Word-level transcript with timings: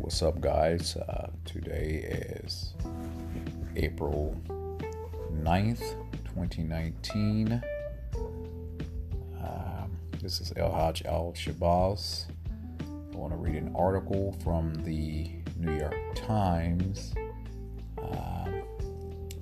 what's 0.00 0.22
up, 0.22 0.40
guys? 0.40 0.96
Uh, 0.96 1.28
today 1.44 2.04
is 2.44 2.72
April 3.74 4.36
9th, 5.32 5.96
2019. 6.24 7.60
Um, 9.42 9.98
this 10.20 10.40
is 10.40 10.52
El 10.56 10.70
Hajj 10.70 11.04
Al 11.04 11.32
Shabazz. 11.36 12.26
I 13.12 13.16
want 13.16 13.32
to 13.32 13.38
read 13.38 13.56
an 13.56 13.74
article 13.76 14.36
from 14.44 14.72
the 14.84 15.30
New 15.56 15.76
York 15.76 16.14
Times. 16.14 17.14
Um, 18.00 18.62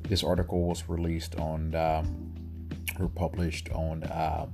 this 0.05 0.25
article 0.25 0.63
was 0.63 0.89
released 0.89 1.37
on, 1.37 1.75
um, 1.75 2.35
or 2.99 3.09
published 3.09 3.69
on 3.73 4.05
uh, 4.05 4.47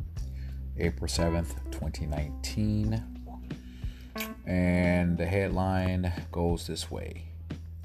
April 0.77 1.09
7th, 1.09 1.55
2019. 1.71 3.12
And 4.47 5.17
the 5.17 5.27
headline 5.27 6.13
goes 6.33 6.67
this 6.67 6.91
way 6.91 7.25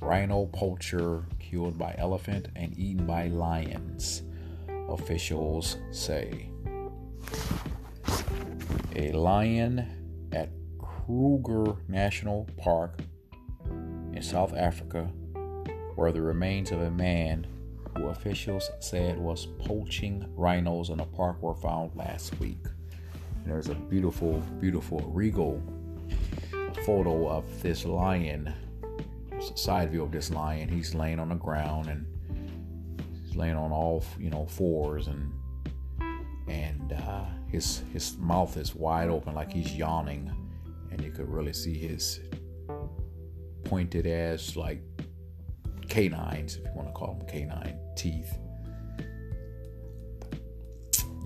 Rhino 0.01 0.45
poacher 0.47 1.25
killed 1.39 1.77
by 1.77 1.95
elephant 1.97 2.49
and 2.55 2.77
eaten 2.77 3.05
by 3.05 3.27
lions, 3.27 4.23
officials 4.89 5.77
say. 5.91 6.49
A 8.95 9.11
lion 9.11 10.29
at 10.31 10.49
Kruger 10.79 11.75
National 11.87 12.47
Park 12.57 12.99
in 14.13 14.21
South 14.21 14.53
Africa, 14.55 15.03
where 15.95 16.11
the 16.11 16.21
remains 16.21 16.71
of 16.71 16.81
a 16.81 16.91
man 16.91 17.45
who 17.95 18.07
officials 18.07 18.69
said 18.79 19.17
was 19.17 19.47
poaching 19.59 20.25
rhinos 20.35 20.89
in 20.89 20.99
a 20.99 21.05
park 21.05 21.41
were 21.41 21.55
found 21.55 21.95
last 21.95 22.39
week. 22.39 22.65
And 23.43 23.51
there's 23.51 23.69
a 23.69 23.75
beautiful, 23.75 24.39
beautiful 24.59 24.99
regal 25.13 25.61
photo 26.85 27.29
of 27.29 27.61
this 27.61 27.85
lion. 27.85 28.53
Side 29.55 29.91
view 29.91 30.03
of 30.03 30.11
this 30.11 30.31
lion. 30.31 30.67
He's 30.67 30.95
laying 30.95 31.19
on 31.19 31.29
the 31.29 31.35
ground 31.35 31.87
and 31.87 32.05
he's 33.23 33.35
laying 33.35 33.55
on 33.55 33.71
all 33.71 34.03
you 34.19 34.29
know 34.29 34.45
fours 34.45 35.07
and 35.07 35.31
and 36.47 36.93
uh, 36.93 37.25
his 37.49 37.83
his 37.93 38.17
mouth 38.17 38.55
is 38.57 38.73
wide 38.73 39.09
open 39.09 39.35
like 39.35 39.51
he's 39.51 39.75
yawning, 39.75 40.31
and 40.91 41.01
you 41.01 41.11
could 41.11 41.29
really 41.29 41.53
see 41.53 41.77
his 41.77 42.19
pointed 43.65 44.07
as 44.07 44.55
like 44.55 44.81
canines, 45.89 46.55
if 46.55 46.63
you 46.63 46.71
want 46.73 46.87
to 46.87 46.93
call 46.93 47.15
them 47.15 47.27
canine 47.27 47.77
teeth. 47.95 48.37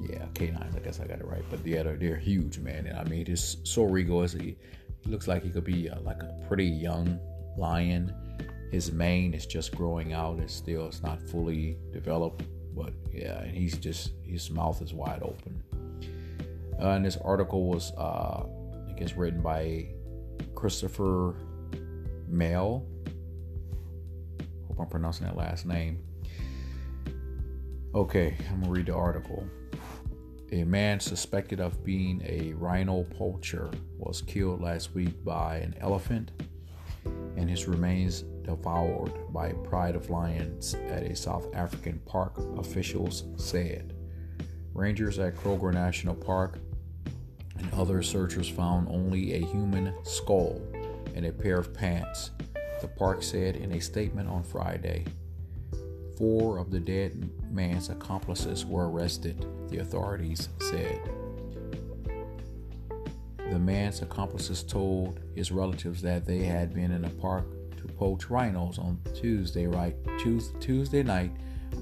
Yeah, 0.09 0.25
canines. 0.33 0.75
I 0.75 0.79
guess 0.79 0.99
I 0.99 1.05
got 1.05 1.19
it 1.19 1.25
right. 1.25 1.43
But 1.49 1.63
they're, 1.63 1.95
they're 1.95 2.15
huge, 2.15 2.57
man. 2.57 2.87
And 2.87 2.97
I 2.97 3.03
mean, 3.03 3.25
it's 3.27 3.57
so 3.63 3.83
regal. 3.83 4.23
Looks 5.05 5.27
like 5.27 5.43
he 5.43 5.49
could 5.49 5.63
be 5.63 5.89
uh, 5.89 5.99
like 6.01 6.21
a 6.23 6.33
pretty 6.47 6.65
young 6.65 7.19
lion. 7.57 8.13
His 8.71 8.91
mane 8.91 9.33
is 9.33 9.45
just 9.45 9.75
growing 9.75 10.13
out. 10.13 10.39
It's 10.39 10.53
still 10.53 10.87
it's 10.87 11.03
not 11.03 11.21
fully 11.21 11.77
developed, 11.91 12.43
but 12.75 12.93
yeah, 13.11 13.41
and 13.41 13.55
he's 13.55 13.77
just 13.77 14.11
his 14.23 14.49
mouth 14.49 14.81
is 14.81 14.93
wide 14.93 15.21
open. 15.23 15.61
Uh, 16.81 16.89
and 16.91 17.05
this 17.05 17.17
article 17.17 17.67
was, 17.67 17.91
uh, 17.97 18.43
I 18.89 18.93
guess, 18.93 19.13
written 19.13 19.41
by 19.41 19.87
Christopher 20.55 21.35
Mele. 22.27 22.85
Hope 24.67 24.79
I'm 24.79 24.87
pronouncing 24.87 25.27
that 25.27 25.37
last 25.37 25.65
name. 25.65 25.99
Okay, 27.93 28.35
I'm 28.49 28.61
gonna 28.61 28.71
read 28.71 28.85
the 28.85 28.95
article. 28.95 29.45
A 30.53 30.65
man 30.65 30.99
suspected 30.99 31.61
of 31.61 31.81
being 31.81 32.21
a 32.25 32.51
rhino 32.53 33.03
poacher 33.03 33.71
was 33.97 34.21
killed 34.21 34.61
last 34.61 34.93
week 34.93 35.23
by 35.23 35.57
an 35.57 35.75
elephant 35.79 36.31
and 37.37 37.49
his 37.49 37.69
remains 37.69 38.23
devoured 38.43 39.13
by 39.31 39.47
a 39.47 39.53
pride 39.53 39.95
of 39.95 40.09
lions 40.09 40.73
at 40.89 41.03
a 41.03 41.15
South 41.15 41.47
African 41.55 41.99
park, 42.05 42.37
officials 42.57 43.23
said. 43.37 43.95
Rangers 44.73 45.19
at 45.19 45.37
Kruger 45.37 45.71
National 45.71 46.15
Park 46.15 46.59
and 47.57 47.73
other 47.73 48.03
searchers 48.03 48.49
found 48.49 48.89
only 48.89 49.35
a 49.35 49.45
human 49.45 49.93
skull 50.03 50.61
and 51.15 51.25
a 51.25 51.31
pair 51.31 51.59
of 51.59 51.73
pants, 51.73 52.31
the 52.81 52.87
park 52.89 53.23
said 53.23 53.55
in 53.55 53.71
a 53.71 53.79
statement 53.79 54.27
on 54.27 54.43
Friday. 54.43 55.05
Four 56.21 56.59
of 56.59 56.69
the 56.69 56.79
dead 56.79 57.31
man's 57.49 57.89
accomplices 57.89 58.63
were 58.63 58.91
arrested, 58.91 59.43
the 59.69 59.79
authorities 59.79 60.49
said. 60.59 61.01
The 63.49 63.57
man's 63.57 64.03
accomplices 64.03 64.61
told 64.61 65.19
his 65.33 65.51
relatives 65.51 65.99
that 66.03 66.27
they 66.27 66.43
had 66.43 66.75
been 66.75 66.91
in 66.91 67.05
a 67.05 67.09
park 67.09 67.47
to 67.77 67.87
poach 67.87 68.29
rhinos 68.29 68.77
on 68.77 68.99
Tuesday 69.15 69.65
right 69.65 69.95
Tuesday 70.19 71.01
night 71.01 71.31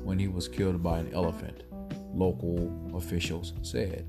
when 0.06 0.18
he 0.18 0.30
was 0.30 0.48
killed 0.48 0.82
by 0.82 1.00
an 1.00 1.14
elephant, 1.14 1.64
local 2.14 2.72
officials 2.96 3.52
said. 3.62 4.08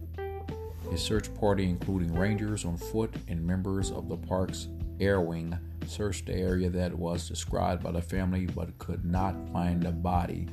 His 0.93 1.03
search 1.03 1.35
party, 1.35 1.65
including 1.65 2.15
rangers 2.15 2.65
on 2.65 2.77
foot 2.77 3.13
and 3.27 3.45
members 3.45 3.91
of 3.91 4.09
the 4.09 4.17
park's 4.17 4.69
air 5.01 5.21
wing, 5.21 5.59
searched 5.91 6.27
the 6.27 6.35
area 6.35 6.71
that 6.71 6.97
was 6.97 7.29
described 7.29 7.83
by 7.83 7.91
the 7.91 8.01
family 8.01 8.47
but 8.47 8.79
could 8.79 9.05
not 9.05 9.35
find 9.53 9.83
the 9.83 9.91
body 9.91 10.49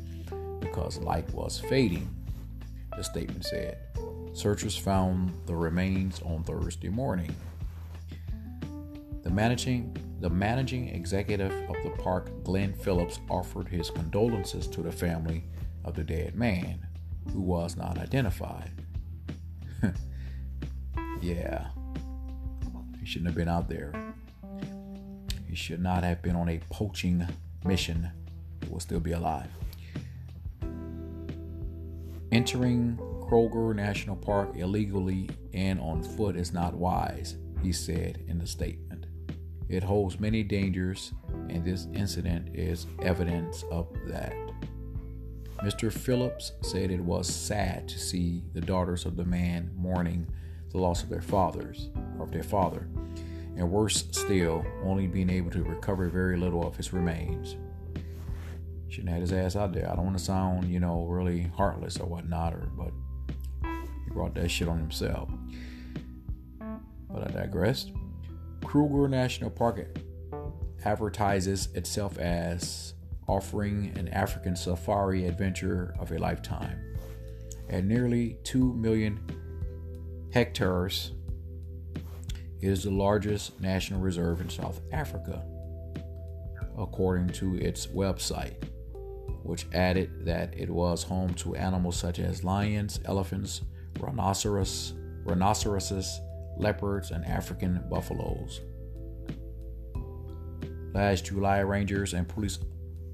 because 0.59 0.97
light 0.97 1.29
was 1.33 1.59
fading, 1.59 2.09
the 2.95 3.03
statement 3.03 3.45
said. 3.45 3.77
Searchers 4.33 4.77
found 4.77 5.31
the 5.45 5.55
remains 5.55 6.21
on 6.23 6.43
Thursday 6.43 6.89
morning. 6.89 7.35
The 9.23 9.29
managing 9.29 9.95
the 10.19 10.29
managing 10.29 10.89
executive 10.89 11.51
of 11.69 11.75
the 11.83 11.91
park, 12.01 12.43
Glenn 12.43 12.73
Phillips, 12.73 13.19
offered 13.29 13.67
his 13.67 13.91
condolences 13.91 14.67
to 14.67 14.81
the 14.81 14.91
family 14.91 15.43
of 15.85 15.93
the 15.93 16.03
dead 16.03 16.33
man, 16.35 16.87
who 17.31 17.41
was 17.41 17.77
not 17.77 17.99
identified. 17.99 18.71
yeah, 21.21 21.67
he 22.99 23.05
shouldn't 23.05 23.27
have 23.27 23.35
been 23.35 23.47
out 23.47 23.69
there. 23.69 23.93
Should 25.57 25.81
not 25.81 26.03
have 26.03 26.21
been 26.21 26.35
on 26.35 26.49
a 26.49 26.59
poaching 26.69 27.27
mission. 27.65 28.11
He 28.63 28.69
will 28.69 28.79
still 28.79 28.99
be 28.99 29.13
alive. 29.13 29.49
Entering 32.31 32.99
Kruger 33.27 33.73
National 33.73 34.15
Park 34.15 34.51
illegally 34.55 35.31
and 35.55 35.79
on 35.79 36.03
foot 36.03 36.37
is 36.37 36.53
not 36.53 36.75
wise, 36.75 37.37
he 37.63 37.73
said 37.73 38.23
in 38.27 38.37
the 38.37 38.45
statement. 38.45 39.07
It 39.67 39.81
holds 39.81 40.19
many 40.19 40.43
dangers, 40.43 41.11
and 41.49 41.65
this 41.65 41.87
incident 41.91 42.55
is 42.55 42.85
evidence 43.01 43.63
of 43.71 43.87
that. 44.05 44.35
Mr. 45.63 45.91
Phillips 45.91 46.51
said 46.61 46.91
it 46.91 47.01
was 47.01 47.27
sad 47.27 47.89
to 47.89 47.97
see 47.97 48.43
the 48.53 48.61
daughters 48.61 49.05
of 49.07 49.17
the 49.17 49.25
man 49.25 49.71
mourning 49.75 50.27
the 50.69 50.77
loss 50.77 51.01
of 51.01 51.09
their 51.09 51.19
fathers, 51.19 51.89
of 52.19 52.31
their 52.31 52.43
father, 52.43 52.87
and 53.57 53.69
worse 53.69 54.05
still, 54.11 54.65
only 54.83 55.07
being 55.07 55.29
able 55.29 55.51
to 55.51 55.63
recover 55.63 56.07
very 56.09 56.37
little 56.37 56.65
of 56.65 56.77
his 56.77 56.93
remains. 56.93 57.55
Shouldn't 58.89 59.09
have 59.09 59.21
his 59.21 59.33
ass 59.33 59.55
out 59.55 59.73
there. 59.73 59.91
I 59.91 59.95
don't 59.95 60.05
want 60.05 60.17
to 60.17 60.23
sound, 60.23 60.65
you 60.65 60.79
know, 60.79 61.05
really 61.05 61.43
heartless 61.55 61.97
or 61.97 62.05
whatnot, 62.05 62.53
or 62.53 62.69
but 62.77 62.91
he 64.05 64.11
brought 64.11 64.35
that 64.35 64.49
shit 64.49 64.67
on 64.67 64.77
himself. 64.77 65.29
But 67.09 67.23
I 67.23 67.31
digressed. 67.31 67.91
Kruger 68.63 69.07
National 69.07 69.49
Park 69.49 69.85
advertises 70.85 71.69
itself 71.73 72.17
as 72.17 72.93
offering 73.27 73.91
an 73.97 74.07
African 74.09 74.55
safari 74.55 75.25
adventure 75.25 75.95
of 75.99 76.11
a 76.11 76.17
lifetime. 76.17 76.79
At 77.69 77.83
nearly 77.83 78.37
2 78.43 78.73
million 78.73 79.19
hectares, 80.31 81.11
it 82.61 82.67
is 82.67 82.83
the 82.83 82.91
largest 82.91 83.59
national 83.61 83.99
reserve 83.99 84.41
in 84.41 84.49
South 84.49 84.81
Africa, 84.91 85.43
according 86.77 87.29
to 87.29 87.55
its 87.55 87.87
website, 87.87 88.63
which 89.43 89.67
added 89.73 90.25
that 90.25 90.53
it 90.57 90.69
was 90.69 91.03
home 91.03 91.33
to 91.35 91.55
animals 91.55 91.97
such 91.97 92.19
as 92.19 92.43
lions, 92.43 92.99
elephants, 93.05 93.61
rhinoceros, 93.99 94.93
rhinoceroses, 95.23 96.19
leopards, 96.57 97.11
and 97.11 97.25
African 97.25 97.83
buffaloes. 97.89 98.61
Last 100.93 101.25
July, 101.25 101.59
rangers 101.59 102.13
and 102.13 102.27
police 102.27 102.59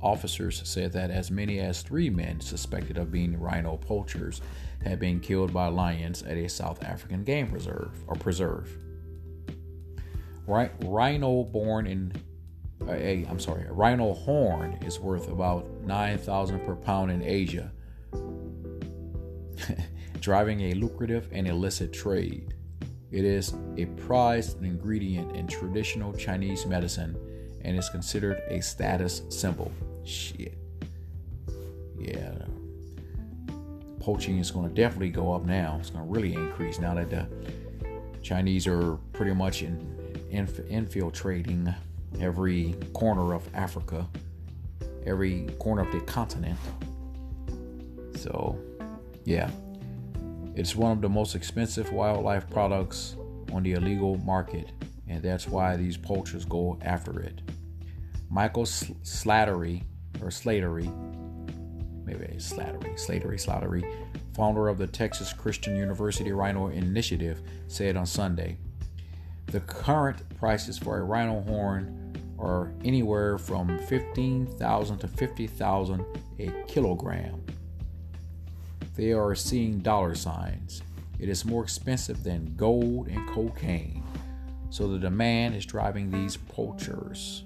officers 0.01 0.61
said 0.65 0.91
that 0.93 1.11
as 1.11 1.31
many 1.31 1.59
as 1.59 1.81
three 1.81 2.09
men 2.09 2.39
suspected 2.39 2.97
of 2.97 3.11
being 3.11 3.39
rhino 3.39 3.77
poachers 3.77 4.41
had 4.83 4.99
been 4.99 5.19
killed 5.19 5.53
by 5.53 5.67
lions 5.67 6.23
at 6.23 6.37
a 6.37 6.47
South 6.49 6.83
African 6.83 7.23
game 7.23 7.51
reserve 7.51 7.91
or 8.07 8.15
preserve. 8.15 8.69
Rhino 10.45 11.43
born 11.43 11.87
in 11.87 12.13
uh, 12.87 12.93
a, 12.93 13.25
I'm 13.29 13.39
sorry, 13.39 13.65
a 13.65 13.71
rhino 13.71 14.13
horn 14.13 14.77
is 14.81 14.99
worth 14.99 15.29
about 15.29 15.65
9,000 15.83 16.59
per 16.65 16.75
pound 16.75 17.11
in 17.11 17.21
Asia, 17.21 17.71
driving 20.19 20.61
a 20.61 20.73
lucrative 20.73 21.29
and 21.31 21.47
illicit 21.47 21.93
trade. 21.93 22.55
It 23.11 23.23
is 23.25 23.53
a 23.77 23.85
prized 23.85 24.61
ingredient 24.63 25.35
in 25.35 25.47
traditional 25.47 26.13
Chinese 26.13 26.65
medicine 26.65 27.15
and 27.61 27.77
is 27.77 27.87
considered 27.89 28.41
a 28.49 28.61
status 28.61 29.21
symbol. 29.29 29.71
Shit. 30.03 30.57
Yeah. 31.97 32.33
Poaching 33.99 34.39
is 34.39 34.51
going 34.51 34.67
to 34.67 34.75
definitely 34.75 35.11
go 35.11 35.31
up 35.33 35.45
now. 35.45 35.77
It's 35.79 35.91
going 35.91 36.05
to 36.05 36.11
really 36.11 36.33
increase 36.33 36.79
now 36.79 36.95
that 36.95 37.09
the 37.09 37.27
Chinese 38.21 38.67
are 38.67 38.97
pretty 39.13 39.33
much 39.33 39.61
in, 39.61 40.02
inf- 40.33 40.67
infiltrating 40.67 41.73
every 42.19 42.75
corner 42.93 43.33
of 43.33 43.47
Africa, 43.53 44.07
every 45.05 45.47
corner 45.59 45.83
of 45.83 45.91
the 45.91 46.01
continent. 46.01 46.57
So, 48.15 48.57
yeah, 49.25 49.49
it's 50.55 50.75
one 50.75 50.91
of 50.91 51.01
the 51.01 51.09
most 51.09 51.35
expensive 51.35 51.91
wildlife 51.91 52.49
products 52.49 53.15
on 53.51 53.63
the 53.63 53.73
illegal 53.73 54.17
market, 54.17 54.71
and 55.07 55.21
that's 55.21 55.47
why 55.47 55.75
these 55.75 55.97
poachers 55.97 56.45
go 56.45 56.77
after 56.81 57.19
it. 57.19 57.41
Michael 58.29 58.63
Slattery, 58.63 59.83
or 60.21 60.29
Slatery, 60.29 60.91
maybe 62.05 62.25
Slattery, 62.37 62.97
Slatery, 62.97 63.37
Slattery, 63.37 63.83
founder 64.35 64.67
of 64.67 64.79
the 64.79 64.87
Texas 64.87 65.31
Christian 65.31 65.75
University 65.75 66.31
Rhino 66.31 66.67
Initiative, 66.67 67.41
said 67.67 67.95
on 67.95 68.07
Sunday 68.07 68.57
the 69.53 69.59
current 69.59 70.17
prices 70.39 70.79
for 70.79 70.97
a 70.97 71.03
rhino 71.03 71.41
horn 71.41 72.11
are 72.39 72.73
anywhere 72.83 73.37
from 73.37 73.77
15,000 73.85 74.97
to 74.97 75.07
50,000 75.07 76.05
a 76.39 76.51
kilogram. 76.67 77.39
They 78.95 79.11
are 79.11 79.35
seeing 79.35 79.77
dollar 79.77 80.15
signs. 80.15 80.81
It 81.19 81.29
is 81.29 81.45
more 81.45 81.61
expensive 81.61 82.23
than 82.23 82.55
gold 82.55 83.09
and 83.09 83.29
cocaine. 83.29 84.03
So 84.71 84.87
the 84.87 84.97
demand 84.97 85.55
is 85.55 85.67
driving 85.67 86.09
these 86.09 86.35
poachers. 86.35 87.43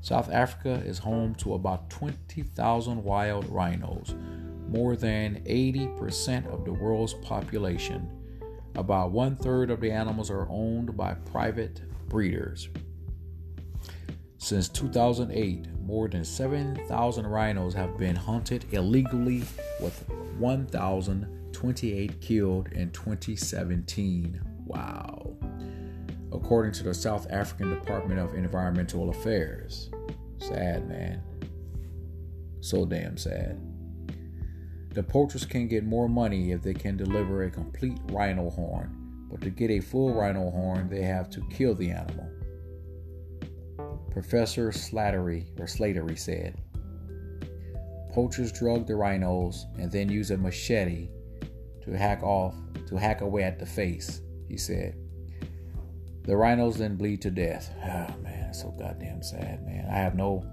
South 0.00 0.30
Africa 0.30 0.82
is 0.86 0.98
home 0.98 1.34
to 1.36 1.52
about 1.52 1.90
20,000 1.90 3.04
wild 3.04 3.46
rhinos, 3.50 4.14
more 4.70 4.96
than 4.96 5.42
80% 5.44 6.50
of 6.50 6.64
the 6.64 6.72
world's 6.72 7.12
population. 7.12 8.10
About 8.80 9.12
one 9.12 9.36
third 9.36 9.70
of 9.70 9.82
the 9.82 9.90
animals 9.90 10.30
are 10.30 10.48
owned 10.48 10.96
by 10.96 11.12
private 11.12 11.82
breeders. 12.08 12.70
Since 14.38 14.70
2008, 14.70 15.66
more 15.82 16.08
than 16.08 16.24
7,000 16.24 17.26
rhinos 17.26 17.74
have 17.74 17.98
been 17.98 18.16
hunted 18.16 18.64
illegally, 18.72 19.44
with 19.82 20.02
1,028 20.38 22.20
killed 22.22 22.68
in 22.72 22.90
2017. 22.92 24.40
Wow. 24.64 25.36
According 26.32 26.72
to 26.72 26.84
the 26.84 26.94
South 26.94 27.30
African 27.30 27.74
Department 27.74 28.18
of 28.18 28.32
Environmental 28.32 29.10
Affairs. 29.10 29.90
Sad, 30.38 30.88
man. 30.88 31.22
So 32.60 32.86
damn 32.86 33.18
sad. 33.18 33.60
The 34.92 35.02
poachers 35.02 35.44
can 35.44 35.68
get 35.68 35.84
more 35.84 36.08
money 36.08 36.50
if 36.50 36.62
they 36.62 36.74
can 36.74 36.96
deliver 36.96 37.44
a 37.44 37.50
complete 37.50 37.98
rhino 38.10 38.50
horn, 38.50 39.28
but 39.30 39.40
to 39.42 39.50
get 39.50 39.70
a 39.70 39.80
full 39.80 40.12
rhino 40.12 40.50
horn, 40.50 40.88
they 40.88 41.02
have 41.02 41.30
to 41.30 41.46
kill 41.48 41.74
the 41.74 41.90
animal. 41.90 42.28
Professor 44.10 44.70
Slattery 44.70 45.46
or 45.60 45.66
Slatery 45.66 46.16
said, 46.16 46.60
Poachers 48.12 48.50
drug 48.50 48.88
the 48.88 48.96
rhinos 48.96 49.66
and 49.78 49.92
then 49.92 50.08
use 50.08 50.32
a 50.32 50.36
machete 50.36 51.08
to 51.82 51.96
hack 51.96 52.24
off 52.24 52.56
to 52.88 52.96
hack 52.96 53.20
away 53.20 53.44
at 53.44 53.60
the 53.60 53.66
face, 53.66 54.22
he 54.48 54.56
said. 54.56 54.96
The 56.24 56.36
rhinos 56.36 56.78
then 56.78 56.96
bleed 56.96 57.22
to 57.22 57.30
death. 57.30 57.72
Oh 57.84 58.14
man, 58.22 58.48
it's 58.48 58.62
so 58.62 58.74
goddamn 58.76 59.22
sad, 59.22 59.64
man. 59.64 59.86
I 59.88 59.98
have 59.98 60.16
no 60.16 60.44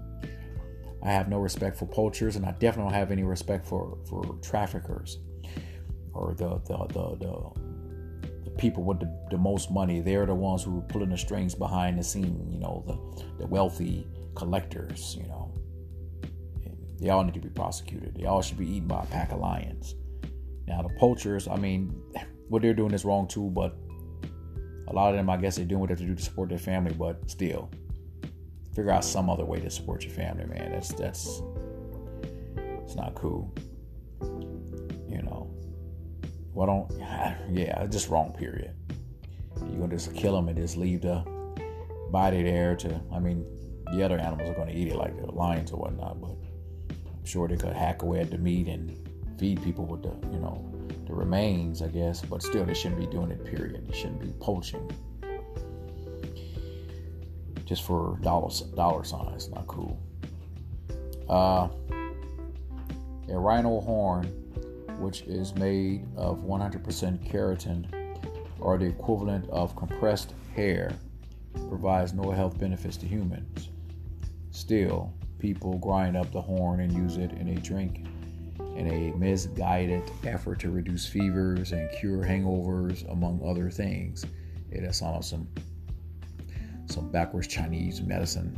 I 1.02 1.10
have 1.10 1.28
no 1.28 1.38
respect 1.38 1.78
for 1.78 1.86
poachers, 1.86 2.36
and 2.36 2.44
I 2.44 2.52
definitely 2.52 2.90
don't 2.90 2.98
have 2.98 3.10
any 3.10 3.22
respect 3.22 3.66
for 3.66 3.98
for 4.08 4.38
traffickers 4.42 5.18
or 6.12 6.34
the 6.34 6.60
the 6.66 6.76
the, 6.88 7.16
the, 7.18 8.40
the 8.44 8.50
people 8.58 8.82
with 8.82 9.00
the, 9.00 9.26
the 9.30 9.38
most 9.38 9.70
money. 9.70 10.00
They're 10.00 10.26
the 10.26 10.34
ones 10.34 10.64
who 10.64 10.78
are 10.78 10.82
pulling 10.82 11.10
the 11.10 11.18
strings 11.18 11.54
behind 11.54 11.98
the 11.98 12.02
scene. 12.02 12.48
You 12.50 12.58
know, 12.58 12.82
the 12.86 13.24
the 13.38 13.46
wealthy 13.46 14.06
collectors. 14.34 15.16
You 15.20 15.28
know, 15.28 15.54
they 17.00 17.10
all 17.10 17.22
need 17.22 17.34
to 17.34 17.40
be 17.40 17.50
prosecuted. 17.50 18.16
They 18.16 18.26
all 18.26 18.42
should 18.42 18.58
be 18.58 18.68
eaten 18.68 18.88
by 18.88 19.02
a 19.02 19.06
pack 19.06 19.32
of 19.32 19.38
lions. 19.38 19.94
Now 20.66 20.82
the 20.82 20.90
poachers, 20.98 21.48
I 21.48 21.56
mean, 21.56 21.94
what 22.48 22.62
they're 22.62 22.74
doing 22.74 22.92
is 22.92 23.04
wrong 23.04 23.28
too, 23.28 23.50
but 23.50 23.76
a 24.88 24.92
lot 24.92 25.10
of 25.10 25.16
them, 25.16 25.30
I 25.30 25.36
guess, 25.36 25.56
they're 25.56 25.64
doing 25.64 25.80
what 25.80 25.88
they 25.88 25.92
have 25.92 26.00
to 26.00 26.06
do 26.06 26.14
to 26.14 26.22
support 26.22 26.48
their 26.48 26.58
family, 26.58 26.94
but 26.94 27.30
still 27.30 27.70
figure 28.78 28.92
out 28.92 29.04
some 29.04 29.28
other 29.28 29.44
way 29.44 29.58
to 29.58 29.68
support 29.68 30.04
your 30.04 30.12
family, 30.12 30.44
man. 30.44 30.70
That's 30.70 30.92
that's 30.92 31.42
it's 32.84 32.94
not 32.94 33.12
cool. 33.16 33.52
You 35.10 35.22
know. 35.22 35.50
Why 36.52 36.66
don't 36.66 36.88
yeah, 37.50 37.84
just 37.86 38.08
wrong 38.08 38.32
period. 38.38 38.76
You're 39.56 39.80
gonna 39.80 39.88
just 39.88 40.14
kill 40.14 40.36
them 40.36 40.48
and 40.48 40.56
just 40.56 40.76
leave 40.76 41.00
the 41.00 41.24
body 42.12 42.44
there 42.44 42.76
to 42.76 43.00
I 43.12 43.18
mean 43.18 43.44
the 43.92 44.04
other 44.04 44.16
animals 44.16 44.48
are 44.48 44.54
gonna 44.54 44.70
eat 44.70 44.86
it 44.86 44.96
like 44.96 45.20
the 45.20 45.32
lions 45.32 45.72
or 45.72 45.80
whatnot, 45.80 46.20
but 46.20 46.36
I'm 46.90 47.24
sure 47.24 47.48
they 47.48 47.56
could 47.56 47.72
hack 47.72 48.02
away 48.02 48.20
at 48.20 48.30
the 48.30 48.38
meat 48.38 48.68
and 48.68 48.96
feed 49.40 49.60
people 49.60 49.86
with 49.86 50.02
the, 50.02 50.14
you 50.30 50.38
know, 50.38 50.64
the 51.04 51.14
remains, 51.14 51.82
I 51.82 51.88
guess, 51.88 52.22
but 52.22 52.44
still 52.44 52.64
they 52.64 52.74
shouldn't 52.74 53.00
be 53.00 53.06
doing 53.06 53.32
it, 53.32 53.44
period. 53.44 53.88
They 53.88 53.96
shouldn't 53.96 54.20
be 54.20 54.32
poaching 54.40 54.88
just 57.68 57.82
for 57.82 58.18
dollar 58.22 58.50
dollar 58.74 59.04
signs. 59.04 59.50
Not 59.50 59.66
cool. 59.66 60.00
Uh, 61.28 61.68
a 63.28 63.38
rhino 63.38 63.80
horn, 63.80 64.24
which 64.98 65.20
is 65.22 65.54
made 65.54 66.06
of 66.16 66.40
100% 66.40 67.30
keratin, 67.30 67.86
or 68.58 68.78
the 68.78 68.86
equivalent 68.86 69.48
of 69.50 69.76
compressed 69.76 70.32
hair, 70.56 70.92
provides 71.68 72.14
no 72.14 72.30
health 72.30 72.58
benefits 72.58 72.96
to 72.96 73.06
humans. 73.06 73.68
Still, 74.50 75.12
people 75.38 75.76
grind 75.76 76.16
up 76.16 76.32
the 76.32 76.40
horn 76.40 76.80
and 76.80 76.90
use 76.90 77.18
it 77.18 77.32
in 77.32 77.48
a 77.48 77.54
drink 77.56 78.06
in 78.76 78.86
a 78.90 79.16
misguided 79.18 80.02
effort 80.24 80.60
to 80.60 80.70
reduce 80.70 81.04
fevers 81.04 81.72
and 81.72 81.90
cure 81.98 82.24
hangovers, 82.24 83.10
among 83.10 83.42
other 83.44 83.70
things. 83.70 84.24
It 84.70 84.84
is 84.84 85.02
awesome 85.02 85.48
some 86.88 87.10
backwards 87.10 87.46
Chinese 87.46 88.02
medicine. 88.02 88.52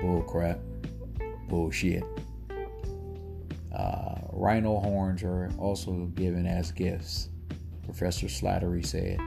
Bull 0.00 0.22
crap. 0.22 0.58
Bullshit. 1.48 2.04
Uh, 3.74 4.14
rhino 4.32 4.80
horns 4.80 5.22
are 5.22 5.50
also 5.58 6.06
given 6.14 6.46
as 6.46 6.72
gifts, 6.72 7.28
Professor 7.84 8.26
Slattery 8.26 8.84
said. 8.84 9.18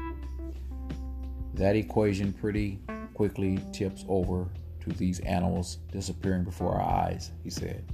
That 1.53 1.75
equation 1.75 2.33
pretty 2.33 2.79
quickly 3.13 3.59
tips 3.71 4.05
over 4.09 4.49
to 4.81 4.89
these 4.89 5.19
animals 5.21 5.77
disappearing 5.91 6.43
before 6.43 6.75
our 6.75 7.05
eyes, 7.05 7.31
he 7.43 7.49
said. 7.49 7.85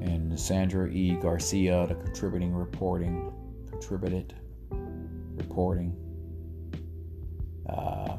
And 0.00 0.38
Sandra 0.38 0.88
E. 0.88 1.16
Garcia, 1.16 1.86
the 1.86 1.94
contributing 1.94 2.54
reporting, 2.54 3.32
contributed 3.70 4.34
reporting 5.36 5.96
uh, 7.68 8.16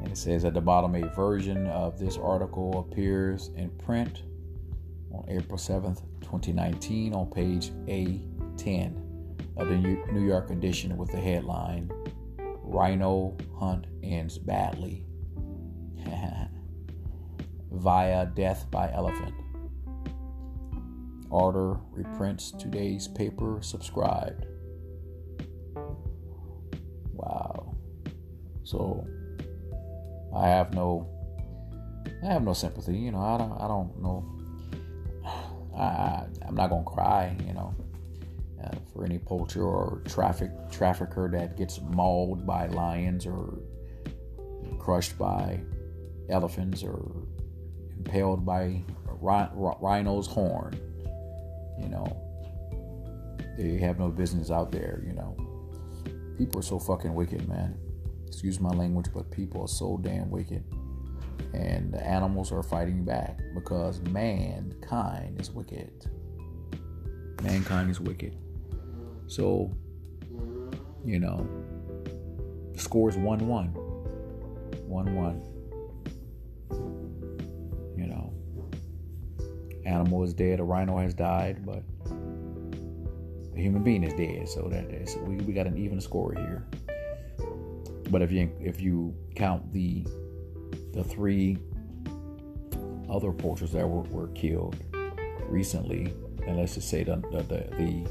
and 0.00 0.08
it 0.08 0.16
says 0.16 0.44
at 0.44 0.54
the 0.54 0.60
bottom 0.60 0.94
a 0.94 1.08
version 1.14 1.66
of 1.68 1.98
this 1.98 2.16
article 2.16 2.80
appears 2.80 3.50
in 3.56 3.70
print 3.70 4.22
on 5.12 5.24
April 5.28 5.58
7th, 5.58 6.02
2019, 6.20 7.14
on 7.14 7.30
page 7.30 7.70
A10 7.86 9.00
of 9.56 9.68
the 9.68 9.76
New 9.76 10.26
York 10.26 10.50
edition 10.50 10.96
with 10.96 11.10
the 11.10 11.20
headline 11.20 11.90
Rhino 12.62 13.36
Hunt 13.58 13.86
Ends 14.02 14.38
Badly 14.38 15.04
via 17.70 18.26
Death 18.26 18.68
by 18.70 18.90
Elephant. 18.92 19.34
Order 21.34 21.80
reprints 21.90 22.52
today's 22.52 23.08
paper 23.08 23.58
subscribed. 23.60 24.46
Wow. 27.12 27.74
So 28.62 29.04
I 30.32 30.46
have 30.46 30.74
no 30.74 31.08
I 32.22 32.26
have 32.26 32.44
no 32.44 32.52
sympathy, 32.52 32.96
you 32.96 33.10
know. 33.10 33.18
I 33.18 33.36
don't 33.36 33.60
I 33.60 33.66
don't 33.66 34.00
know. 34.00 34.24
I, 35.76 36.22
I'm 36.46 36.54
not 36.54 36.70
gonna 36.70 36.84
cry, 36.84 37.36
you 37.44 37.52
know, 37.52 37.74
uh, 38.62 38.76
for 38.92 39.04
any 39.04 39.18
poacher 39.18 39.64
or 39.64 40.02
traffic 40.06 40.52
trafficker 40.70 41.28
that 41.32 41.56
gets 41.56 41.80
mauled 41.80 42.46
by 42.46 42.68
lions 42.68 43.26
or 43.26 43.58
crushed 44.78 45.18
by 45.18 45.58
elephants 46.30 46.84
or 46.84 47.26
impaled 47.96 48.46
by 48.46 48.84
rhino's 49.20 50.28
horn. 50.28 50.78
You 51.80 51.88
know, 51.88 52.06
they 53.58 53.78
have 53.78 53.98
no 53.98 54.08
business 54.08 54.50
out 54.50 54.72
there. 54.72 55.02
You 55.06 55.12
know, 55.12 55.36
people 56.38 56.60
are 56.60 56.62
so 56.62 56.78
fucking 56.78 57.14
wicked, 57.14 57.48
man. 57.48 57.76
Excuse 58.26 58.60
my 58.60 58.70
language, 58.70 59.06
but 59.14 59.30
people 59.30 59.62
are 59.62 59.68
so 59.68 59.98
damn 60.02 60.30
wicked. 60.30 60.64
And 61.52 61.92
the 61.92 62.04
animals 62.04 62.50
are 62.52 62.62
fighting 62.62 63.04
back 63.04 63.38
because 63.54 64.00
mankind 64.02 65.40
is 65.40 65.50
wicked. 65.50 66.10
Mankind 67.42 67.90
is 67.90 68.00
wicked. 68.00 68.36
So, 69.26 69.70
you 71.04 71.20
know, 71.20 71.46
the 72.72 72.80
score 72.80 73.08
is 73.08 73.16
1 73.16 73.46
1. 73.46 73.66
1 73.66 75.16
1. 75.16 75.53
Animal 79.84 80.24
is 80.24 80.34
dead, 80.34 80.60
a 80.60 80.64
rhino 80.64 80.98
has 80.98 81.14
died, 81.14 81.64
but 81.64 81.82
a 83.54 83.60
human 83.60 83.82
being 83.82 84.04
is 84.04 84.14
dead. 84.14 84.48
So 84.48 84.68
that 84.68 84.90
is, 84.90 85.16
we, 85.22 85.36
we 85.36 85.52
got 85.52 85.66
an 85.66 85.76
even 85.76 86.00
score 86.00 86.34
here. 86.34 86.66
But 88.10 88.22
if 88.22 88.30
you 88.30 88.52
if 88.60 88.80
you 88.80 89.14
count 89.34 89.72
the 89.72 90.06
the 90.92 91.02
three 91.02 91.58
other 93.10 93.32
poachers 93.32 93.72
that 93.72 93.88
were, 93.88 94.02
were 94.02 94.28
killed 94.28 94.76
recently, 95.48 96.14
and 96.46 96.58
let's 96.58 96.74
just 96.74 96.88
say 96.88 97.02
the 97.02 97.16
the, 97.32 97.42
the 97.76 98.06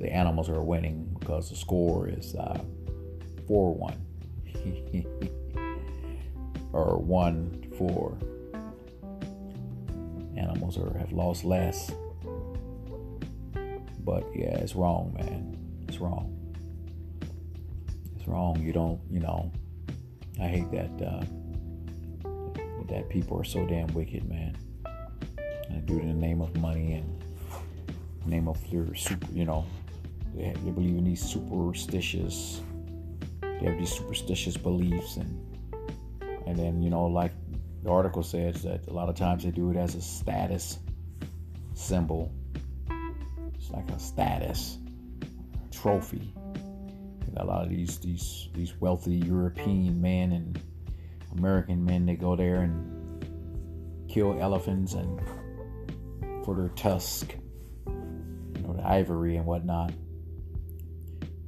the 0.00 0.12
animals 0.12 0.48
are 0.48 0.62
winning 0.62 1.14
because 1.18 1.50
the 1.50 1.56
score 1.56 2.08
is 2.08 2.34
uh, 2.34 2.58
4 3.46 3.74
1. 3.74 4.06
or 6.72 6.98
1 6.98 7.72
4. 7.76 8.18
Animals 10.40 10.78
or 10.78 10.96
have 10.98 11.12
lost 11.12 11.44
less. 11.44 11.92
But 14.04 14.24
yeah, 14.34 14.56
it's 14.58 14.74
wrong, 14.74 15.14
man. 15.16 15.56
It's 15.86 15.98
wrong. 15.98 16.34
It's 18.16 18.26
wrong. 18.26 18.60
You 18.60 18.72
don't, 18.72 19.00
you 19.10 19.20
know, 19.20 19.52
I 20.40 20.48
hate 20.48 20.70
that 20.72 20.90
uh, 21.06 21.24
that 22.88 23.08
people 23.08 23.38
are 23.38 23.44
so 23.44 23.66
damn 23.66 23.88
wicked, 23.88 24.28
man. 24.28 24.56
And 25.68 25.76
they 25.76 25.86
do 25.86 25.98
it 25.98 26.02
in 26.02 26.08
the 26.08 26.26
name 26.26 26.40
of 26.40 26.56
money 26.56 26.94
and 26.94 27.20
name 28.26 28.48
of 28.48 28.58
their 28.70 28.94
super, 28.94 29.26
you 29.32 29.44
know, 29.44 29.64
they, 30.34 30.44
have, 30.44 30.64
they 30.64 30.70
believe 30.70 30.96
in 30.96 31.04
these 31.04 31.22
superstitious, 31.22 32.60
they 33.42 33.66
have 33.66 33.78
these 33.78 33.92
superstitious 33.92 34.56
beliefs, 34.56 35.16
and 35.16 35.28
and 36.46 36.58
then 36.58 36.82
you 36.82 36.90
know, 36.90 37.06
like 37.06 37.32
the 37.82 37.90
article 37.90 38.22
says 38.22 38.62
that 38.62 38.86
a 38.88 38.92
lot 38.92 39.08
of 39.08 39.14
times 39.14 39.44
they 39.44 39.50
do 39.50 39.70
it 39.70 39.76
as 39.76 39.94
a 39.94 40.02
status 40.02 40.78
symbol. 41.74 42.32
It's 43.54 43.70
like 43.70 43.88
a 43.90 43.98
status 43.98 44.78
trophy. 45.70 46.34
a 47.36 47.44
lot 47.44 47.62
of 47.62 47.70
these 47.70 47.98
these 47.98 48.48
these 48.54 48.74
wealthy 48.80 49.16
European 49.16 50.00
men 50.00 50.32
and 50.32 50.60
American 51.38 51.82
men 51.84 52.04
they 52.04 52.16
go 52.16 52.36
there 52.36 52.62
and 52.62 53.24
kill 54.08 54.38
elephants 54.40 54.94
and 54.94 55.20
for 56.44 56.54
their 56.54 56.68
tusk, 56.70 57.34
you 57.86 58.62
know, 58.62 58.74
the 58.74 58.86
ivory 58.86 59.36
and 59.36 59.46
whatnot. 59.46 59.92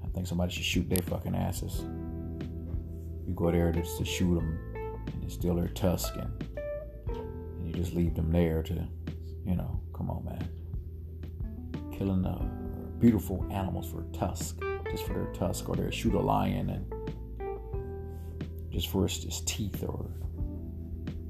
I 0.02 0.08
think 0.14 0.26
somebody 0.26 0.52
should 0.52 0.64
shoot 0.64 0.88
their 0.88 1.02
fucking 1.02 1.34
asses. 1.34 1.80
You 3.26 3.34
go 3.34 3.50
there 3.50 3.72
just 3.72 3.98
to 3.98 4.04
shoot 4.04 4.34
them 4.36 4.72
and 5.06 5.30
steal 5.30 5.54
their 5.54 5.68
tusk 5.68 6.14
and, 6.16 6.44
and 7.09 7.66
you 7.66 7.73
just 7.73 7.94
leave 7.94 8.14
them 8.14 8.30
there 8.32 8.62
to, 8.62 8.75
you 9.44 9.56
know, 9.56 9.80
come 9.94 10.11
on, 10.11 10.25
man. 10.25 10.49
Killing 11.97 12.25
uh, 12.26 12.42
beautiful 12.99 13.47
animals 13.50 13.90
for 13.90 14.00
a 14.02 14.04
tusk, 14.16 14.61
just 14.90 15.04
for 15.06 15.14
their 15.14 15.32
tusk, 15.32 15.68
or 15.68 15.76
they 15.76 15.90
shoot 15.90 16.14
a 16.14 16.21
lion 16.21 16.71
and 16.71 16.92
just 18.71 18.88
for 18.88 19.04
its, 19.04 19.25
its 19.25 19.40
teeth 19.42 19.82
or 19.82 20.11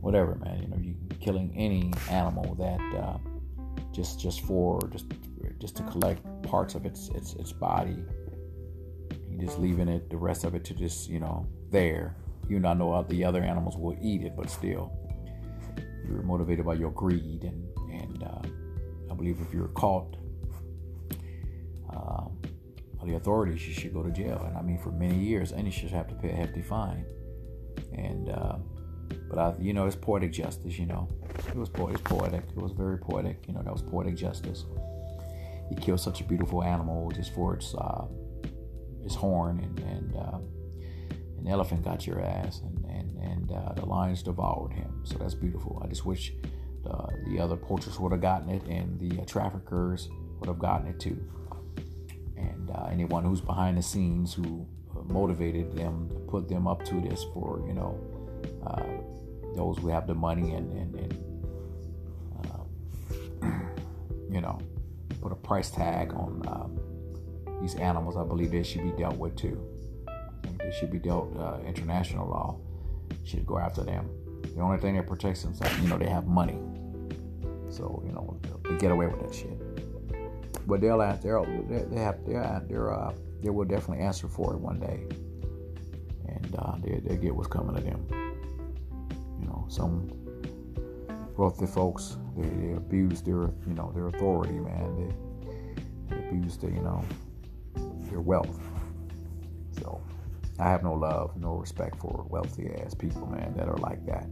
whatever, 0.00 0.34
man. 0.36 0.62
You 0.62 0.68
know, 0.68 0.76
you 0.76 0.94
killing 1.20 1.52
any 1.56 1.92
animal 2.10 2.54
that 2.56 2.80
uh, 2.98 3.18
just 3.92 4.20
just 4.20 4.40
for 4.42 4.80
just 4.90 5.06
just 5.58 5.76
to 5.76 5.82
collect 5.84 6.22
parts 6.42 6.74
of 6.74 6.86
its 6.86 7.08
its 7.10 7.34
its 7.34 7.52
body 7.52 8.04
You 9.28 9.38
just 9.38 9.58
leaving 9.58 9.88
it, 9.88 10.10
the 10.10 10.16
rest 10.16 10.44
of 10.44 10.54
it 10.54 10.64
to 10.64 10.74
just, 10.74 11.08
you 11.08 11.18
know, 11.20 11.46
there. 11.70 12.16
You 12.52 12.60
not 12.60 12.76
know 12.76 12.92
how 12.92 13.00
the 13.00 13.24
other 13.24 13.42
animals 13.42 13.78
will 13.78 13.96
eat 14.02 14.20
it, 14.20 14.36
but 14.36 14.50
still, 14.50 14.92
you're 16.06 16.22
motivated 16.22 16.66
by 16.66 16.74
your 16.74 16.90
greed. 16.90 17.44
And, 17.44 17.66
and 17.90 18.22
uh, 18.22 18.42
I 19.10 19.14
believe 19.14 19.38
if 19.40 19.54
you're 19.54 19.68
caught 19.68 20.18
uh, 21.90 22.24
by 22.98 23.06
the 23.06 23.14
authorities, 23.14 23.66
you 23.66 23.72
should 23.72 23.94
go 23.94 24.02
to 24.02 24.10
jail. 24.10 24.44
And 24.46 24.54
I 24.54 24.60
mean, 24.60 24.76
for 24.76 24.92
many 24.92 25.16
years, 25.16 25.52
and 25.52 25.64
you 25.64 25.72
should 25.72 25.92
have 25.92 26.08
to 26.08 26.14
pay 26.14 26.28
a 26.28 26.34
hefty 26.34 26.60
fine. 26.60 27.06
And, 27.96 28.28
uh, 28.28 28.56
but 29.30 29.38
I, 29.38 29.54
you 29.58 29.72
know, 29.72 29.86
it's 29.86 29.96
poetic 29.96 30.30
justice, 30.30 30.78
you 30.78 30.84
know. 30.84 31.08
It 31.48 31.54
was, 31.54 31.70
po- 31.70 31.88
it 31.88 31.92
was 31.92 32.02
poetic. 32.02 32.42
It 32.54 32.60
was 32.60 32.72
very 32.72 32.98
poetic. 32.98 33.48
You 33.48 33.54
know, 33.54 33.62
that 33.62 33.72
was 33.72 33.80
poetic 33.80 34.14
justice. 34.14 34.66
He 35.70 35.74
killed 35.76 36.00
such 36.00 36.20
a 36.20 36.24
beautiful 36.24 36.62
animal 36.62 37.10
just 37.12 37.32
for 37.32 37.54
its 37.54 37.74
uh, 37.74 38.04
his 39.02 39.14
horn, 39.14 39.58
and, 39.60 39.78
and 39.80 40.16
uh, 40.16 40.38
an 41.42 41.48
elephant 41.48 41.84
got 41.84 42.06
your 42.06 42.20
ass, 42.20 42.60
and 42.60 42.84
and 42.84 43.16
and 43.18 43.52
uh, 43.52 43.72
the 43.74 43.84
lions 43.84 44.22
devoured 44.22 44.72
him. 44.72 45.02
So 45.04 45.18
that's 45.18 45.34
beautiful. 45.34 45.82
I 45.84 45.88
just 45.88 46.06
wish 46.06 46.32
the, 46.84 47.08
the 47.26 47.40
other 47.40 47.56
poachers 47.56 47.98
would 47.98 48.12
have 48.12 48.20
gotten 48.20 48.48
it, 48.48 48.62
and 48.68 48.98
the 49.00 49.20
uh, 49.20 49.24
traffickers 49.24 50.08
would 50.38 50.48
have 50.48 50.58
gotten 50.60 50.86
it 50.86 51.00
too. 51.00 51.20
And 52.36 52.70
uh, 52.70 52.88
anyone 52.90 53.24
who's 53.24 53.40
behind 53.40 53.76
the 53.76 53.82
scenes 53.82 54.32
who 54.32 54.66
uh, 54.96 55.02
motivated 55.04 55.76
them 55.76 56.08
put 56.28 56.48
them 56.48 56.66
up 56.68 56.84
to 56.84 57.00
this 57.00 57.24
for 57.34 57.64
you 57.66 57.74
know 57.74 57.98
uh, 58.64 58.82
those 59.56 59.78
who 59.78 59.88
have 59.88 60.06
the 60.06 60.14
money 60.14 60.54
and 60.54 60.72
and, 60.72 60.94
and 60.94 61.18
you 64.30 64.40
know 64.40 64.58
put 65.20 65.32
a 65.32 65.36
price 65.36 65.70
tag 65.70 66.12
on 66.14 66.42
um, 66.46 66.78
these 67.60 67.76
animals, 67.76 68.16
I 68.16 68.24
believe 68.24 68.50
they 68.50 68.62
should 68.62 68.82
be 68.82 68.90
dealt 68.90 69.16
with 69.16 69.36
too. 69.36 69.71
They 70.72 70.78
should 70.78 70.90
be 70.90 70.98
dealt 70.98 71.36
uh, 71.36 71.58
international 71.66 72.28
law. 72.28 72.56
Should 73.24 73.46
go 73.46 73.58
after 73.58 73.82
them. 73.82 74.08
The 74.54 74.60
only 74.60 74.78
thing 74.78 74.96
that 74.96 75.06
protects 75.06 75.42
them 75.42 75.52
is 75.52 75.82
you 75.82 75.88
know 75.88 75.98
they 75.98 76.08
have 76.08 76.26
money, 76.26 76.58
so 77.68 78.02
you 78.06 78.12
know 78.12 78.40
they 78.64 78.76
get 78.78 78.90
away 78.90 79.06
with 79.06 79.20
that 79.20 79.34
shit. 79.34 79.56
But 80.66 80.80
they'll 80.80 80.98
they'll 81.22 81.44
they 81.68 82.00
have 82.00 82.24
they're, 82.26 82.62
they're 82.68 82.92
uh, 82.92 83.12
they 83.42 83.50
will 83.50 83.66
definitely 83.66 84.04
answer 84.04 84.28
for 84.28 84.54
it 84.54 84.58
one 84.58 84.80
day, 84.80 85.04
and 86.26 86.56
uh, 86.58 86.76
they 86.82 87.00
they 87.00 87.16
get 87.16 87.34
what's 87.34 87.48
coming 87.48 87.76
to 87.76 87.82
them. 87.82 88.06
You 89.40 89.46
know, 89.46 89.66
some 89.68 90.10
wealthy 91.36 91.66
folks 91.66 92.16
they, 92.36 92.48
they 92.48 92.72
abuse 92.72 93.20
their 93.20 93.50
you 93.66 93.74
know 93.74 93.92
their 93.94 94.08
authority, 94.08 94.54
man. 94.54 94.96
They, 94.96 96.16
they 96.16 96.28
abuse 96.28 96.56
the 96.56 96.68
you 96.68 96.80
know 96.80 97.04
your 98.10 98.22
wealth. 98.22 98.58
So 99.78 100.00
I 100.62 100.70
have 100.70 100.84
no 100.84 100.92
love, 100.94 101.36
no 101.36 101.54
respect 101.54 101.98
for 101.98 102.24
wealthy 102.28 102.70
ass 102.78 102.94
people, 102.94 103.26
man, 103.26 103.52
that 103.56 103.68
are 103.68 103.78
like 103.78 104.06
that. 104.06 104.28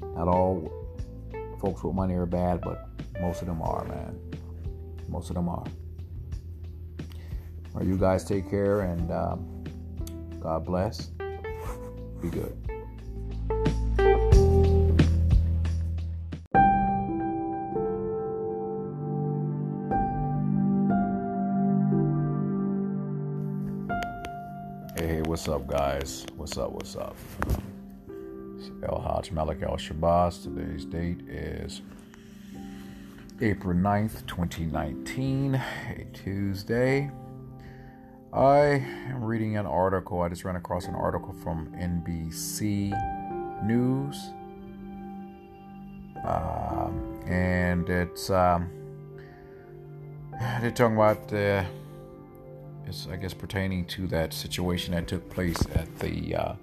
Not 0.00 0.28
all 0.28 0.72
folks 1.60 1.82
with 1.82 1.94
money 1.94 2.14
are 2.14 2.24
bad, 2.24 2.62
but 2.62 2.88
most 3.20 3.42
of 3.42 3.48
them 3.48 3.60
are, 3.60 3.84
man. 3.84 4.18
Most 5.08 5.28
of 5.28 5.36
them 5.36 5.50
are. 5.50 5.66
Well, 7.74 7.84
you 7.84 7.98
guys 7.98 8.24
take 8.24 8.48
care 8.48 8.80
and 8.80 9.12
um, 9.12 9.64
God 10.40 10.64
bless. 10.64 11.10
Be 12.22 12.30
good. 12.30 12.63
Guys? 26.04 26.26
What's 26.36 26.58
up? 26.58 26.70
What's 26.72 26.96
up? 26.96 27.16
El 28.82 29.00
Hajj 29.00 29.32
Malik 29.32 29.62
El 29.62 29.78
Shabazz. 29.78 30.42
Today's 30.42 30.84
date 30.84 31.22
is 31.30 31.80
April 33.40 33.74
9th, 33.74 34.26
2019, 34.26 35.54
a 35.54 36.04
Tuesday. 36.12 37.10
I 38.34 38.84
am 39.08 39.24
reading 39.24 39.56
an 39.56 39.64
article. 39.64 40.20
I 40.20 40.28
just 40.28 40.44
ran 40.44 40.56
across 40.56 40.84
an 40.88 40.94
article 40.94 41.32
from 41.42 41.68
NBC 41.72 42.92
News. 43.64 44.28
Um, 46.22 47.22
and 47.26 47.88
it's, 47.88 48.28
um, 48.28 48.70
they're 50.60 50.70
talking 50.70 50.96
about 50.96 51.28
the 51.28 51.64
is 52.88 53.08
I 53.10 53.16
guess 53.16 53.34
pertaining 53.34 53.86
to 53.86 54.06
that 54.08 54.32
situation 54.32 54.94
that 54.94 55.08
took 55.08 55.28
place 55.30 55.60
at 55.74 55.98
the 55.98 56.34
uh, 56.34 56.54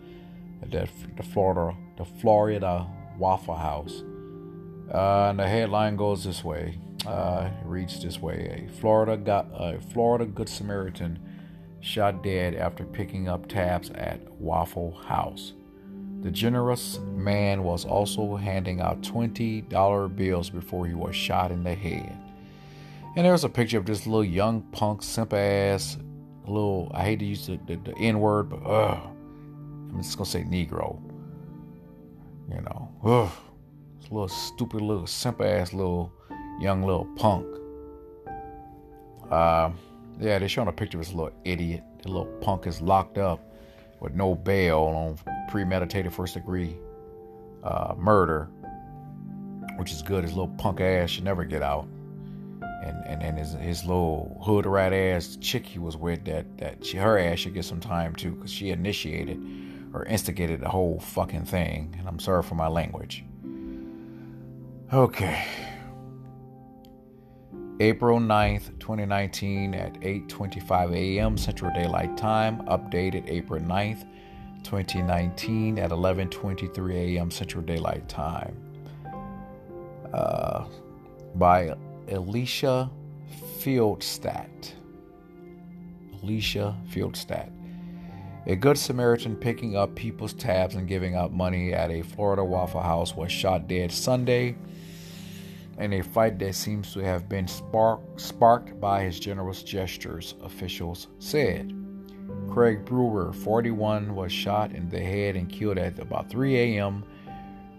the, 0.69 0.87
the 1.17 1.23
Florida 1.23 1.77
the 1.97 2.05
Florida 2.05 2.87
Waffle 3.17 3.55
House. 3.55 4.03
Uh, 4.93 5.29
and 5.29 5.39
the 5.39 5.47
headline 5.47 5.95
goes 5.95 6.23
this 6.23 6.43
way: 6.43 6.77
Uh, 7.05 7.49
it 7.49 7.65
reads 7.65 8.01
this 8.03 8.19
way: 8.19 8.67
A 8.67 8.79
Florida 8.79 9.17
got 9.17 9.47
a 9.53 9.79
Florida 9.93 10.25
Good 10.25 10.49
Samaritan 10.49 11.19
shot 11.79 12.23
dead 12.23 12.55
after 12.55 12.83
picking 12.83 13.27
up 13.27 13.47
tabs 13.47 13.89
at 13.91 14.21
Waffle 14.33 14.91
House. 14.91 15.53
The 16.21 16.29
generous 16.29 16.99
man 16.99 17.63
was 17.63 17.83
also 17.83 18.35
handing 18.35 18.79
out 18.79 19.01
$20 19.01 20.15
bills 20.15 20.51
before 20.51 20.85
he 20.85 20.93
was 20.93 21.15
shot 21.15 21.51
in 21.51 21.63
the 21.63 21.73
head. 21.73 22.15
And 23.15 23.25
there's 23.25 23.43
a 23.43 23.49
picture 23.49 23.79
of 23.79 23.87
this 23.87 24.05
little 24.05 24.23
young 24.23 24.61
punk, 24.71 25.01
simp 25.01 25.33
ass, 25.33 25.97
little, 26.45 26.91
I 26.93 27.03
hate 27.03 27.19
to 27.19 27.25
use 27.25 27.47
the, 27.47 27.59
the, 27.67 27.75
the 27.77 27.97
N 27.97 28.19
word, 28.19 28.49
but. 28.49 29.11
I'm 29.91 30.01
just 30.01 30.17
gonna 30.17 30.29
say 30.29 30.43
Negro. 30.43 30.99
You 32.49 32.61
know, 32.61 32.89
ugh. 33.03 33.31
This 33.99 34.11
little 34.11 34.27
stupid 34.29 34.81
little 34.81 35.07
simple 35.07 35.45
ass 35.45 35.73
little 35.73 36.11
young 36.59 36.83
little 36.83 37.05
punk. 37.17 37.45
Uh, 39.29 39.71
yeah, 40.19 40.39
they're 40.39 40.49
showing 40.49 40.67
a 40.67 40.73
picture 40.73 40.97
of 40.97 41.05
this 41.05 41.13
little 41.13 41.33
idiot. 41.45 41.83
The 42.03 42.09
little 42.09 42.33
punk 42.41 42.67
is 42.67 42.81
locked 42.81 43.17
up 43.17 43.53
with 43.99 44.13
no 44.13 44.33
bail 44.33 44.79
on 44.79 45.17
premeditated 45.49 46.13
first 46.13 46.33
degree 46.33 46.77
uh, 47.63 47.93
murder, 47.97 48.49
which 49.77 49.91
is 49.91 50.01
good. 50.01 50.23
His 50.23 50.33
little 50.33 50.53
punk 50.55 50.81
ass 50.81 51.11
should 51.11 51.23
never 51.23 51.43
get 51.45 51.61
out. 51.61 51.87
And 52.81 53.05
and, 53.05 53.21
and 53.21 53.37
his, 53.37 53.53
his 53.53 53.83
little 53.83 54.41
hood 54.43 54.65
rat 54.65 54.93
ass 54.93 55.37
chick 55.39 55.65
he 55.65 55.79
was 55.79 55.95
with 55.95 56.25
that 56.25 56.57
that 56.57 56.85
she, 56.85 56.97
her 56.97 57.17
ass 57.17 57.39
should 57.39 57.53
get 57.53 57.65
some 57.65 57.79
time 57.79 58.15
too 58.15 58.31
because 58.31 58.51
she 58.51 58.69
initiated 58.69 59.39
or 59.93 60.05
instigated 60.05 60.61
the 60.61 60.69
whole 60.69 60.99
fucking 60.99 61.45
thing. 61.45 61.95
And 61.99 62.07
I'm 62.07 62.19
sorry 62.19 62.43
for 62.43 62.55
my 62.55 62.67
language. 62.67 63.23
Okay. 64.93 65.45
April 67.79 68.19
9th, 68.19 68.77
2019 68.79 69.73
at 69.73 69.93
8:25 70.01 70.95
a.m. 70.95 71.37
Central 71.37 71.73
Daylight 71.73 72.15
Time, 72.15 72.61
updated 72.67 73.27
April 73.27 73.59
9th, 73.59 74.05
2019 74.63 75.79
at 75.79 75.89
11:23 75.89 77.15
a.m. 77.15 77.31
Central 77.31 77.63
Daylight 77.63 78.07
Time. 78.07 78.55
Uh, 80.13 80.65
by 81.35 81.73
Alicia 82.11 82.91
Fieldstadt. 83.59 84.75
Alicia 86.21 86.75
Fieldstadt. 86.89 87.49
A 88.47 88.55
good 88.55 88.77
Samaritan 88.77 89.35
picking 89.37 89.77
up 89.77 89.95
people's 89.95 90.33
tabs 90.33 90.75
and 90.75 90.87
giving 90.87 91.15
out 91.15 91.31
money 91.31 91.73
at 91.73 91.89
a 91.89 92.01
Florida 92.01 92.43
Waffle 92.43 92.81
House 92.81 93.15
was 93.15 93.31
shot 93.31 93.67
dead 93.67 93.91
Sunday 93.93 94.55
in 95.77 95.93
a 95.93 96.01
fight 96.01 96.37
that 96.39 96.55
seems 96.55 96.91
to 96.93 96.99
have 96.99 97.29
been 97.29 97.47
spark, 97.47 98.01
sparked 98.17 98.79
by 98.81 99.03
his 99.03 99.19
generous 99.19 99.63
gestures, 99.63 100.35
officials 100.43 101.07
said. 101.19 101.73
Craig 102.49 102.83
Brewer, 102.83 103.31
41, 103.31 104.13
was 104.15 104.33
shot 104.33 104.73
in 104.73 104.89
the 104.89 104.99
head 104.99 105.37
and 105.37 105.49
killed 105.49 105.77
at 105.77 105.97
about 105.97 106.29
3 106.29 106.57
a.m. 106.57 107.05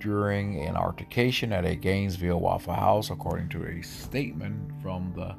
during 0.02 0.60
an 0.66 0.76
altercation 0.76 1.52
at 1.52 1.64
a 1.64 1.76
Gainesville 1.76 2.40
Waffle 2.40 2.74
House, 2.74 3.10
according 3.10 3.48
to 3.50 3.64
a 3.64 3.82
statement 3.82 4.72
from 4.82 5.12
the 5.14 5.34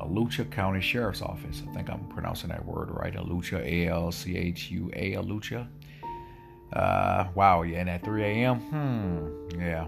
Alachua 0.00 0.44
County 0.46 0.80
Sheriff's 0.80 1.22
Office. 1.22 1.62
I 1.68 1.72
think 1.72 1.88
I'm 1.88 2.06
pronouncing 2.08 2.50
that 2.50 2.64
word 2.64 2.90
right. 2.90 3.14
Alachua, 3.14 3.60
A 3.60 3.88
L 3.88 4.10
C 4.12 4.36
H 4.36 4.70
U 4.70 4.90
A, 4.94 5.14
Alachua. 5.14 5.68
Uh, 6.72 7.28
wow, 7.34 7.62
yeah, 7.62 7.78
and 7.78 7.88
at 7.88 8.04
3 8.04 8.22
a.m., 8.22 8.60
hmm, 8.60 9.60
yeah. 9.60 9.86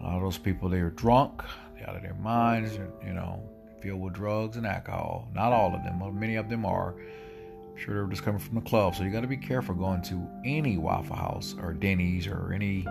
A 0.00 0.02
lot 0.02 0.16
of 0.16 0.22
those 0.22 0.38
people, 0.38 0.70
they 0.70 0.78
are 0.78 0.90
drunk, 0.90 1.42
they're 1.74 1.88
out 1.88 1.96
of 1.96 2.02
their 2.02 2.14
minds, 2.14 2.78
you 3.04 3.12
know, 3.12 3.42
filled 3.82 4.00
with 4.00 4.14
drugs 4.14 4.56
and 4.56 4.66
alcohol. 4.66 5.28
Not 5.34 5.52
all 5.52 5.74
of 5.74 5.82
them, 5.84 5.98
but 5.98 6.14
many 6.14 6.36
of 6.36 6.48
them 6.48 6.64
are. 6.64 6.94
Sure 7.76 7.94
they're 7.94 8.06
just 8.06 8.22
coming 8.22 8.40
from 8.40 8.54
the 8.54 8.60
club. 8.60 8.94
So 8.94 9.04
you 9.04 9.10
got 9.10 9.22
to 9.22 9.26
be 9.26 9.36
careful 9.36 9.74
going 9.74 10.02
to 10.02 10.28
any 10.44 10.76
Waffle 10.76 11.16
House 11.16 11.54
or 11.60 11.72
Denny's 11.72 12.26
or 12.26 12.52
any 12.52 12.86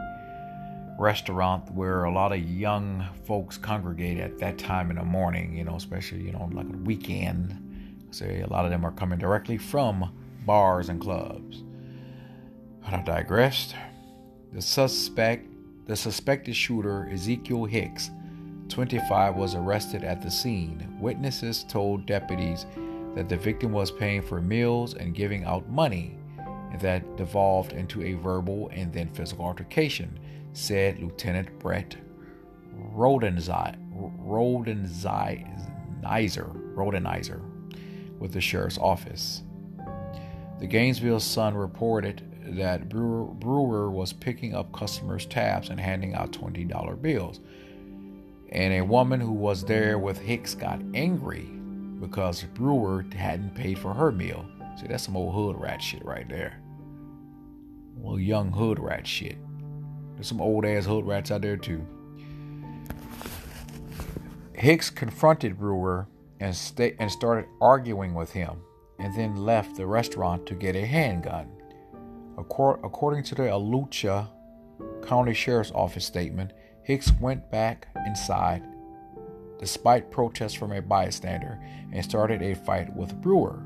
restaurant 0.97 1.71
where 1.71 2.03
a 2.03 2.11
lot 2.11 2.33
of 2.33 2.39
young 2.39 3.05
folks 3.25 3.57
congregate 3.57 4.19
at 4.19 4.37
that 4.39 4.57
time 4.57 4.89
in 4.89 4.97
the 4.97 5.03
morning, 5.03 5.55
you 5.55 5.63
know, 5.63 5.75
especially, 5.75 6.21
you 6.21 6.31
know, 6.31 6.49
like 6.51 6.67
a 6.67 6.77
weekend. 6.77 8.07
Say 8.11 8.41
a 8.41 8.47
lot 8.47 8.65
of 8.65 8.71
them 8.71 8.85
are 8.85 8.91
coming 8.91 9.19
directly 9.19 9.57
from 9.57 10.11
bars 10.45 10.89
and 10.89 10.99
clubs. 10.99 11.63
But 12.83 12.93
I 12.93 13.01
digressed. 13.03 13.75
The 14.51 14.61
suspect 14.61 15.45
the 15.89 15.95
suspected 15.95 16.55
shooter, 16.55 17.09
Ezekiel 17.11 17.65
Hicks, 17.65 18.11
25, 18.67 19.35
was 19.35 19.55
arrested 19.55 20.03
at 20.03 20.21
the 20.21 20.29
scene. 20.29 20.87
Witnesses 20.99 21.65
told 21.67 22.05
deputies 22.05 22.67
that 23.15 23.29
the 23.29 23.37
victim 23.37 23.71
was 23.71 23.91
paying 23.91 24.21
for 24.21 24.41
meals 24.41 24.93
and 24.93 25.15
giving 25.15 25.43
out 25.43 25.69
money, 25.69 26.17
and 26.71 26.79
that 26.81 27.17
devolved 27.17 27.73
into 27.73 28.03
a 28.03 28.13
verbal 28.13 28.69
and 28.73 28.93
then 28.93 29.09
physical 29.09 29.45
altercation, 29.45 30.19
said 30.53 30.99
Lieutenant 30.99 31.59
Brett 31.59 31.95
Rhodenizer, 32.93 33.75
Rhodenizer 36.75 37.41
with 38.19 38.33
the 38.33 38.41
sheriff's 38.41 38.77
office. 38.77 39.43
The 40.59 40.67
Gainesville 40.67 41.19
Sun 41.21 41.55
reported 41.55 42.23
that 42.57 42.89
Brewer, 42.89 43.25
Brewer 43.25 43.89
was 43.91 44.11
picking 44.11 44.53
up 44.55 44.71
customers' 44.73 45.25
tabs 45.25 45.69
and 45.69 45.79
handing 45.79 46.15
out 46.15 46.31
$20 46.31 47.01
bills. 47.01 47.39
And 48.51 48.73
a 48.73 48.81
woman 48.81 49.21
who 49.21 49.31
was 49.31 49.63
there 49.63 49.99
with 49.99 50.19
Hicks 50.19 50.55
got 50.55 50.81
angry 50.93 51.58
because 51.99 52.43
Brewer 52.43 53.05
hadn't 53.15 53.55
paid 53.55 53.77
for 53.77 53.93
her 53.93 54.11
meal. 54.11 54.45
See, 54.79 54.87
that's 54.87 55.03
some 55.03 55.17
old 55.17 55.33
hood 55.33 55.61
rat 55.61 55.81
shit 55.81 56.03
right 56.05 56.27
there. 56.29 56.61
Well, 57.95 58.17
young 58.19 58.51
hood 58.51 58.79
rat 58.79 59.05
shit. 59.05 59.37
There's 60.15 60.27
some 60.27 60.41
old 60.41 60.65
ass 60.65 60.85
hood 60.85 61.05
rats 61.05 61.31
out 61.31 61.41
there 61.41 61.57
too. 61.57 61.85
Hicks 64.53 64.89
confronted 64.89 65.57
Brewer 65.57 66.07
and, 66.39 66.55
sta- 66.55 66.95
and 66.99 67.11
started 67.11 67.45
arguing 67.61 68.13
with 68.13 68.31
him, 68.31 68.61
and 68.99 69.15
then 69.15 69.35
left 69.35 69.75
the 69.75 69.87
restaurant 69.87 70.45
to 70.45 70.55
get 70.55 70.75
a 70.75 70.85
handgun. 70.85 71.49
According 72.37 73.23
to 73.23 73.35
the 73.35 73.53
Alachua 73.53 74.29
County 75.05 75.33
Sheriff's 75.33 75.71
Office 75.71 76.05
statement, 76.05 76.53
Hicks 76.83 77.11
went 77.19 77.51
back 77.51 77.87
inside 78.07 78.63
despite 79.59 80.09
protests 80.09 80.53
from 80.53 80.71
a 80.71 80.81
bystander 80.81 81.59
and 81.91 82.03
started 82.03 82.41
a 82.41 82.55
fight 82.55 82.91
with 82.95 83.21
Brewer. 83.21 83.61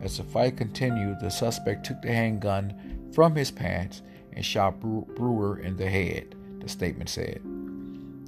As 0.00 0.16
the 0.16 0.22
fight 0.22 0.56
continued, 0.56 1.18
the 1.20 1.30
suspect 1.30 1.84
took 1.84 2.00
the 2.00 2.12
handgun 2.12 3.10
from 3.12 3.34
his 3.34 3.50
pants 3.50 4.02
and 4.32 4.44
shot 4.44 4.78
Brewer 4.80 5.58
in 5.58 5.76
the 5.76 5.88
head, 5.88 6.36
the 6.60 6.68
statement 6.68 7.10
said. 7.10 7.40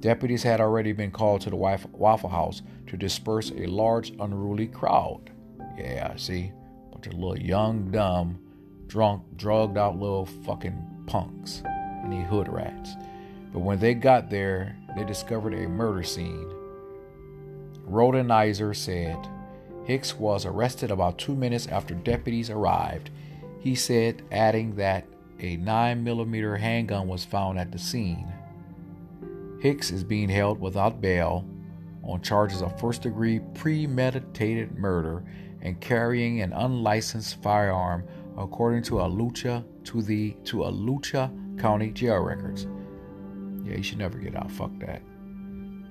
Deputies 0.01 0.43
had 0.43 0.59
already 0.59 0.91
been 0.91 1.11
called 1.11 1.41
to 1.41 1.49
the 1.49 1.55
Waffle 1.55 2.29
House 2.29 2.61
to 2.87 2.97
disperse 2.97 3.51
a 3.51 3.67
large, 3.67 4.11
unruly 4.19 4.67
crowd. 4.67 5.29
Yeah, 5.77 6.11
I 6.13 6.17
see? 6.17 6.51
Bunch 6.91 7.07
of 7.07 7.13
little 7.13 7.39
young, 7.39 7.91
dumb, 7.91 8.39
drunk, 8.87 9.23
drugged 9.37 9.77
out 9.77 9.97
little 9.97 10.25
fucking 10.25 11.03
punks, 11.05 11.63
any 12.03 12.23
hood 12.23 12.49
rats. 12.49 12.95
But 13.53 13.59
when 13.59 13.79
they 13.79 13.93
got 13.93 14.29
there, 14.29 14.75
they 14.97 15.05
discovered 15.05 15.53
a 15.53 15.69
murder 15.69 16.03
scene. 16.03 16.49
Rhodenizer 17.91 18.75
said 18.75 19.27
Hicks 19.83 20.15
was 20.15 20.45
arrested 20.45 20.91
about 20.91 21.17
two 21.17 21.35
minutes 21.35 21.67
after 21.67 21.93
deputies 21.93 22.49
arrived. 22.49 23.09
He 23.59 23.75
said, 23.75 24.23
adding 24.31 24.75
that 24.75 25.05
a 25.39 25.57
9mm 25.57 26.59
handgun 26.59 27.07
was 27.07 27.25
found 27.25 27.59
at 27.59 27.71
the 27.71 27.79
scene. 27.79 28.31
Hicks 29.59 29.91
is 29.91 30.03
being 30.03 30.29
held 30.29 30.59
without 30.59 31.01
bail 31.01 31.45
on 32.03 32.21
charges 32.21 32.61
of 32.61 32.79
first 32.79 33.01
degree 33.01 33.39
premeditated 33.53 34.77
murder 34.77 35.23
and 35.61 35.79
carrying 35.81 36.41
an 36.41 36.53
unlicensed 36.53 37.41
firearm 37.41 38.07
according 38.37 38.83
to 38.83 39.01
Alachua 39.01 39.63
to 39.83 40.01
the 40.01 40.31
to 40.45 40.63
Alachua 40.63 41.31
County 41.57 41.91
jail 41.91 42.19
records. 42.19 42.65
Yeah, 43.63 43.75
he 43.75 43.83
should 43.83 43.99
never 43.99 44.17
get 44.17 44.35
out. 44.35 44.51
Fuck 44.51 44.71
that. 44.79 45.01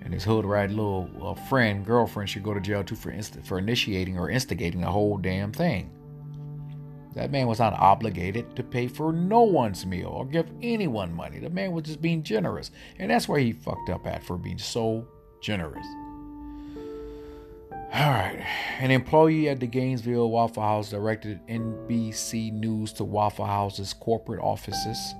And 0.02 0.14
his 0.14 0.24
hood 0.24 0.44
rat 0.44 0.70
little 0.70 1.10
uh, 1.22 1.34
friend, 1.34 1.84
girlfriend 1.84 2.30
should 2.30 2.42
go 2.42 2.54
to 2.54 2.60
jail 2.60 2.82
too 2.82 2.96
for 2.96 3.10
inst- 3.10 3.44
for 3.44 3.58
initiating 3.58 4.18
or 4.18 4.30
instigating 4.30 4.80
the 4.80 4.90
whole 4.90 5.18
damn 5.18 5.52
thing. 5.52 5.90
That 7.14 7.32
man 7.32 7.48
was 7.48 7.58
not 7.58 7.74
obligated 7.74 8.54
to 8.56 8.62
pay 8.62 8.86
for 8.86 9.12
no 9.12 9.42
one's 9.42 9.84
meal 9.84 10.08
or 10.08 10.24
give 10.24 10.46
anyone 10.62 11.12
money. 11.12 11.40
The 11.40 11.50
man 11.50 11.72
was 11.72 11.84
just 11.84 12.00
being 12.00 12.22
generous. 12.22 12.70
And 12.98 13.10
that's 13.10 13.28
where 13.28 13.40
he 13.40 13.52
fucked 13.52 13.90
up 13.90 14.06
at 14.06 14.22
for 14.22 14.38
being 14.38 14.58
so 14.58 15.06
generous. 15.42 15.86
All 17.92 18.10
right. 18.10 18.46
An 18.78 18.92
employee 18.92 19.48
at 19.48 19.58
the 19.58 19.66
Gainesville 19.66 20.30
Waffle 20.30 20.62
House 20.62 20.90
directed 20.90 21.44
NBC 21.48 22.52
News 22.52 22.92
to 22.94 23.04
Waffle 23.04 23.46
House's 23.46 23.92
corporate 23.92 24.40
offices 24.40 25.14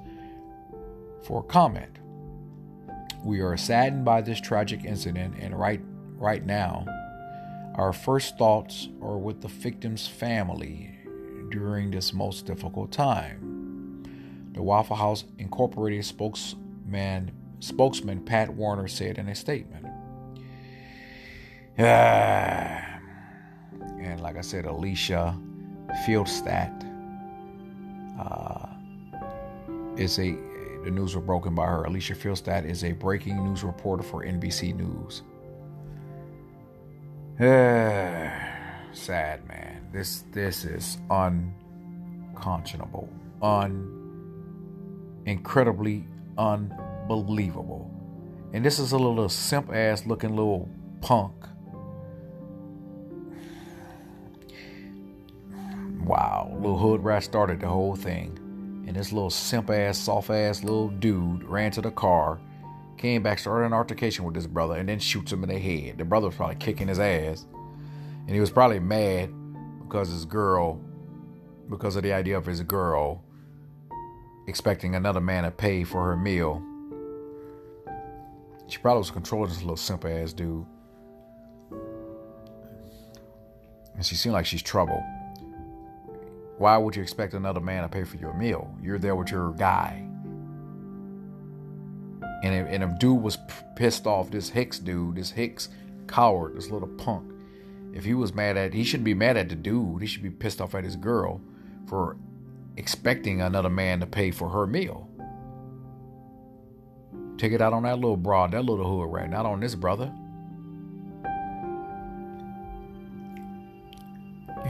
for 1.25 1.43
comment. 1.43 2.00
We 3.25 3.41
are 3.41 3.57
saddened 3.57 4.05
by 4.05 4.23
this 4.23 4.41
tragic 4.41 4.85
incident, 4.85 5.35
and 5.39 5.59
right, 5.59 5.81
right 6.17 6.45
now, 6.45 6.87
our 7.75 7.93
first 7.93 8.39
thoughts 8.39 8.89
are 9.03 9.19
with 9.19 9.43
the 9.43 9.49
victim's 9.49 10.07
family 10.07 10.99
during 11.51 11.91
this 11.91 12.13
most 12.13 12.47
difficult 12.47 12.93
time. 12.93 14.53
The 14.55 14.63
Waffle 14.63 14.97
House 14.97 15.25
Incorporated 15.39 16.05
spokesman, 16.05 17.31
spokesman 17.61 18.21
Pat 18.25 18.51
Warner 18.51 18.89
said 18.89 19.19
in 19.19 19.29
a 19.29 19.35
statement. 19.35 19.87
And 24.01 24.23
like 24.23 24.37
I 24.37 24.41
said, 24.41 24.65
Alicia 24.65 25.39
Fieldstadt 26.05 26.73
uh, 28.19 28.67
is 29.97 30.19
a 30.19 30.37
the 30.85 30.91
news 30.91 31.15
were 31.15 31.21
broken 31.21 31.55
by 31.55 31.67
her. 31.67 31.85
Alicia 31.85 32.15
Fieldstadt 32.15 32.65
is 32.65 32.85
a 32.85 32.93
breaking 32.93 33.45
news 33.45 33.63
reporter 33.65 34.03
for 34.03 34.25
NBC 34.25 34.75
News. 34.75 35.23
Sad 38.93 39.47
man. 39.47 39.89
This 39.93 40.25
this 40.33 40.65
is 40.65 40.99
unconscionable, 41.11 43.09
un 43.43 44.01
incredibly 45.27 46.07
unbelievable. 46.39 47.91
And 48.53 48.65
this 48.65 48.79
is 48.79 48.93
a 48.93 48.99
little 48.99 49.29
simp 49.29 49.73
ass 49.73 50.07
looking 50.07 50.31
little 50.37 50.69
punk. 51.01 51.35
Wow, 56.01 56.57
little 56.57 56.79
hood 56.79 57.05
rat 57.05 57.23
started 57.23 57.61
the 57.61 57.69
whole 57.69 57.95
thing. 57.95 58.40
And 58.91 58.99
this 58.99 59.13
little 59.13 59.31
simp 59.31 59.71
ass, 59.71 59.97
soft 59.99 60.31
ass 60.31 60.65
little 60.65 60.89
dude 60.89 61.45
ran 61.45 61.71
to 61.71 61.81
the 61.81 61.93
car, 61.93 62.41
came 62.99 63.23
back, 63.23 63.39
started 63.39 63.67
an 63.67 63.73
altercation 63.73 64.25
with 64.25 64.35
this 64.35 64.49
brother, 64.49 64.75
and 64.75 64.89
then 64.89 64.99
shoots 64.99 65.31
him 65.31 65.45
in 65.45 65.49
the 65.49 65.61
head. 65.61 65.97
The 65.97 66.05
brother 66.05 66.27
was 66.27 66.35
probably 66.35 66.57
kicking 66.57 66.89
his 66.89 66.99
ass. 66.99 67.47
And 68.27 68.31
he 68.31 68.41
was 68.41 68.51
probably 68.51 68.81
mad 68.81 69.31
because 69.79 70.11
his 70.11 70.25
girl, 70.25 70.81
because 71.69 71.95
of 71.95 72.03
the 72.03 72.13
idea 72.13 72.37
of 72.37 72.45
his 72.45 72.63
girl 72.63 73.23
expecting 74.49 74.97
another 74.97 75.21
man 75.21 75.45
to 75.45 75.53
pay 75.53 75.85
for 75.85 76.07
her 76.07 76.17
meal. 76.17 76.61
She 78.67 78.79
probably 78.79 78.99
was 78.99 79.13
controlling 79.13 79.51
this 79.51 79.61
little 79.61 79.77
simp 79.77 80.05
ass 80.05 80.33
dude. 80.33 80.67
And 83.95 84.05
she 84.05 84.17
seemed 84.17 84.33
like 84.33 84.47
she's 84.47 84.63
trouble. 84.63 85.01
Why 86.61 86.77
would 86.77 86.95
you 86.95 87.01
expect 87.01 87.33
another 87.33 87.59
man 87.59 87.85
to 87.85 87.89
pay 87.89 88.05
for 88.05 88.19
your 88.19 88.35
meal? 88.35 88.71
You're 88.83 88.99
there 88.99 89.17
with 89.17 89.31
your 89.31 89.53
guy. 89.53 90.07
And 92.43 92.55
if, 92.55 92.67
and 92.69 92.83
if 92.83 92.99
dude 92.99 93.23
was 93.23 93.39
pissed 93.77 94.07
off, 94.07 94.31
this 94.31 94.51
Hicks 94.51 94.79
dude, 94.79 95.17
this 95.17 95.31
Hicks 95.31 95.71
coward, 96.07 96.59
this 96.59 96.69
little 96.69 96.87
punk, 96.87 97.33
if 97.95 98.05
he 98.05 98.13
was 98.13 98.35
mad 98.35 98.59
at, 98.59 98.75
he 98.75 98.85
shouldn't 98.85 99.07
be 99.07 99.15
mad 99.15 99.39
at 99.39 99.49
the 99.49 99.55
dude. 99.55 100.03
He 100.03 100.07
should 100.07 100.23
be 100.23 100.29
pissed 100.29 100.61
off 100.61 100.75
at 100.75 100.85
his 100.85 100.97
girl 100.97 101.41
for 101.87 102.19
expecting 102.77 103.41
another 103.41 103.71
man 103.71 104.01
to 104.01 104.07
pay 104.07 104.31
for 104.31 104.51
her 104.51 104.67
meal. 104.67 105.09
Take 107.39 107.53
it 107.53 107.63
out 107.63 107.73
on 107.73 107.85
that 107.85 107.97
little 107.97 108.19
broad, 108.19 108.53
that 108.53 108.67
little 108.67 108.87
hood 108.87 109.11
right, 109.11 109.31
not 109.31 109.47
on 109.47 109.61
this 109.61 109.75
brother. 109.75 110.13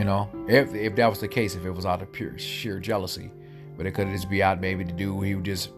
You 0.01 0.07
know, 0.07 0.31
if 0.49 0.73
if 0.75 0.97
that 0.97 1.11
was 1.11 1.21
the 1.21 1.29
case, 1.29 1.57
if 1.57 1.67
it 1.67 1.71
was 1.73 1.85
out 1.85 2.01
of 2.01 2.11
pure 2.11 2.39
sheer 2.39 2.81
jealousy, 2.81 3.31
but 3.77 3.85
it 3.85 3.93
could 3.93 4.09
just 4.09 4.31
be 4.31 4.43
out 4.43 4.59
maybe 4.59 4.83
to 4.83 4.93
do 4.93 5.21
he 5.21 5.35
was 5.35 5.45
just 5.45 5.73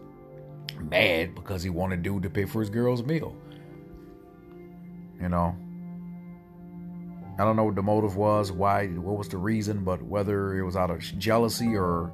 mad 0.79 1.35
because 1.35 1.61
he 1.61 1.69
wanted 1.69 2.03
dude 2.03 2.23
to 2.23 2.29
pay 2.29 2.45
for 2.45 2.61
his 2.61 2.69
girl's 2.69 3.03
meal. 3.03 3.35
You 5.19 5.27
know, 5.27 5.53
I 7.37 7.43
don't 7.43 7.57
know 7.57 7.65
what 7.65 7.75
the 7.75 7.83
motive 7.83 8.15
was, 8.15 8.49
why, 8.49 8.87
what 8.87 9.17
was 9.17 9.27
the 9.27 9.35
reason, 9.35 9.83
but 9.83 10.01
whether 10.01 10.57
it 10.57 10.63
was 10.63 10.77
out 10.77 10.89
of 10.89 11.01
jealousy 11.01 11.75
or 11.75 12.09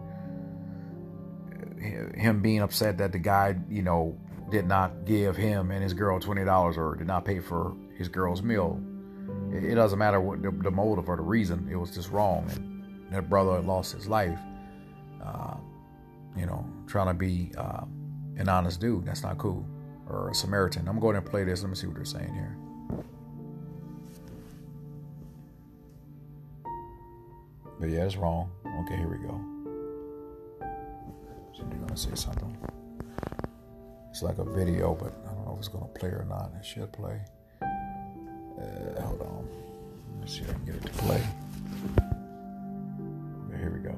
him 2.15 2.41
being 2.41 2.61
upset 2.61 2.97
that 2.97 3.11
the 3.11 3.19
guy, 3.19 3.55
you 3.69 3.83
know, 3.83 4.17
did 4.49 4.65
not 4.65 5.05
give 5.05 5.37
him 5.37 5.69
and 5.69 5.83
his 5.83 5.93
girl 5.93 6.19
twenty 6.19 6.43
dollars 6.43 6.75
or 6.75 6.95
did 6.95 7.05
not 7.05 7.23
pay 7.23 7.39
for 7.39 7.77
his 7.99 8.07
girl's 8.07 8.41
meal 8.41 8.81
it, 9.51 9.75
doesn't 9.75 9.99
matter 9.99 10.19
what 10.19 10.41
the, 10.41 10.51
the, 10.51 10.71
motive 10.71 11.09
or 11.09 11.15
the 11.15 11.23
reason. 11.23 11.67
It 11.71 11.75
was 11.75 11.91
just 11.91 12.11
wrong, 12.11 12.49
and 12.55 13.11
that 13.11 13.29
brother 13.29 13.59
lost 13.59 13.93
his 13.93 14.07
life. 14.07 14.39
Uh, 15.23 15.55
you 16.35 16.45
know, 16.45 16.65
trying 16.87 17.07
to 17.07 17.13
be 17.13 17.51
uh, 17.57 17.83
an 18.37 18.47
honest 18.47 18.79
dude. 18.79 19.05
That's 19.05 19.23
not 19.23 19.37
cool. 19.37 19.65
Or 20.07 20.29
a 20.29 20.33
Samaritan. 20.33 20.87
I'm 20.87 20.99
going 20.99 21.15
to 21.15 21.21
play 21.21 21.43
this. 21.43 21.61
Let 21.61 21.69
me 21.69 21.75
see 21.75 21.87
what 21.87 21.95
they're 21.95 22.05
saying 22.05 22.33
here. 22.33 22.55
But 27.79 27.89
yeah, 27.89 28.05
it's 28.05 28.17
wrong. 28.17 28.51
Okay, 28.85 28.97
here 28.97 29.07
we 29.07 29.25
go. 29.25 29.39
So 31.53 31.63
they're 31.69 31.79
gonna 31.79 31.95
say 31.95 32.13
something. 32.13 32.57
It's 34.09 34.21
like 34.21 34.37
a 34.37 34.43
video, 34.43 34.95
but 34.95 35.13
I 35.25 35.33
don't 35.33 35.45
know 35.45 35.53
if 35.53 35.59
it's 35.59 35.67
gonna 35.69 35.85
play 35.87 36.09
or 36.09 36.25
not. 36.27 36.51
It 36.59 36.65
should 36.65 36.91
play. 36.91 37.21
Uh, 38.59 39.01
hold 39.01 39.21
on. 39.21 39.47
Let's 40.19 40.33
see 40.33 40.41
if 40.41 40.49
I 40.49 40.53
can 40.53 40.65
get 40.65 40.75
it 40.75 40.83
to 40.83 40.91
play. 40.93 41.21
Here 43.57 43.71
we 43.71 43.79
go. 43.79 43.95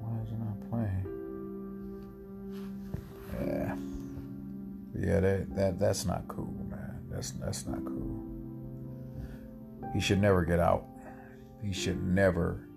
Why 0.00 0.20
is 0.22 0.30
it 0.30 0.38
not 0.38 0.58
playing? 0.70 1.06
Yeah. 3.46 3.76
Yeah, 4.98 5.20
that, 5.20 5.56
that 5.56 5.78
that's 5.78 6.04
not 6.04 6.26
cool, 6.28 6.54
man. 6.68 7.00
That's 7.10 7.30
that's 7.32 7.66
not 7.66 7.84
cool. 7.84 8.24
He 9.94 10.00
should 10.00 10.20
never 10.20 10.44
get 10.44 10.60
out. 10.60 10.84
He 11.62 11.72
should 11.72 12.02
never, 12.02 12.68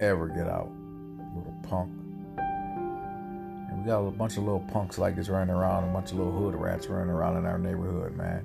ever 0.00 0.28
get 0.28 0.48
out. 0.48 0.70
Little 1.34 1.54
punk 1.62 1.90
got 3.88 4.00
a 4.00 4.10
bunch 4.10 4.36
of 4.36 4.44
little 4.44 4.60
punks 4.70 4.98
like 4.98 5.16
this 5.16 5.30
running 5.30 5.54
around, 5.54 5.82
a 5.82 5.92
bunch 5.94 6.12
of 6.12 6.18
little 6.18 6.32
hood 6.32 6.54
rats 6.54 6.88
running 6.88 7.08
around 7.08 7.38
in 7.38 7.46
our 7.46 7.58
neighborhood, 7.58 8.14
man. 8.14 8.44